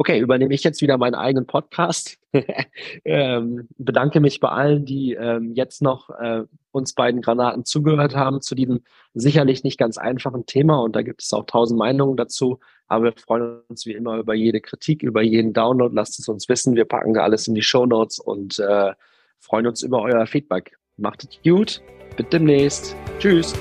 okay, 0.00 0.18
übernehme 0.18 0.54
ich 0.54 0.64
jetzt 0.64 0.80
wieder 0.80 0.96
meinen 0.96 1.14
eigenen 1.14 1.46
Podcast. 1.46 2.16
ähm, 3.04 3.68
bedanke 3.76 4.20
mich 4.20 4.40
bei 4.40 4.48
allen, 4.48 4.86
die 4.86 5.12
ähm, 5.12 5.52
jetzt 5.54 5.82
noch 5.82 6.08
äh, 6.08 6.44
uns 6.72 6.94
beiden 6.94 7.20
Granaten 7.20 7.66
zugehört 7.66 8.16
haben 8.16 8.40
zu 8.40 8.54
diesem 8.54 8.80
sicherlich 9.12 9.62
nicht 9.62 9.76
ganz 9.76 9.98
einfachen 9.98 10.46
Thema. 10.46 10.80
Und 10.80 10.96
da 10.96 11.02
gibt 11.02 11.22
es 11.22 11.30
auch 11.34 11.44
tausend 11.44 11.78
Meinungen 11.78 12.16
dazu. 12.16 12.60
Aber 12.86 13.04
wir 13.04 13.12
freuen 13.12 13.60
uns 13.68 13.84
wie 13.84 13.92
immer 13.92 14.16
über 14.16 14.32
jede 14.32 14.62
Kritik, 14.62 15.02
über 15.02 15.20
jeden 15.20 15.52
Download. 15.52 15.94
Lasst 15.94 16.18
es 16.18 16.28
uns 16.28 16.48
wissen. 16.48 16.76
Wir 16.76 16.86
packen 16.86 17.18
alles 17.18 17.46
in 17.46 17.54
die 17.54 17.60
Show 17.60 17.84
Notes 17.84 18.18
und 18.18 18.58
äh, 18.58 18.94
freuen 19.38 19.66
uns 19.66 19.82
über 19.82 20.00
euer 20.00 20.24
Feedback. 20.24 20.78
Macht 20.96 21.24
es 21.24 21.42
gut. 21.44 21.82
Bis 22.16 22.26
demnächst. 22.30 22.96
Tschüss. 23.18 23.52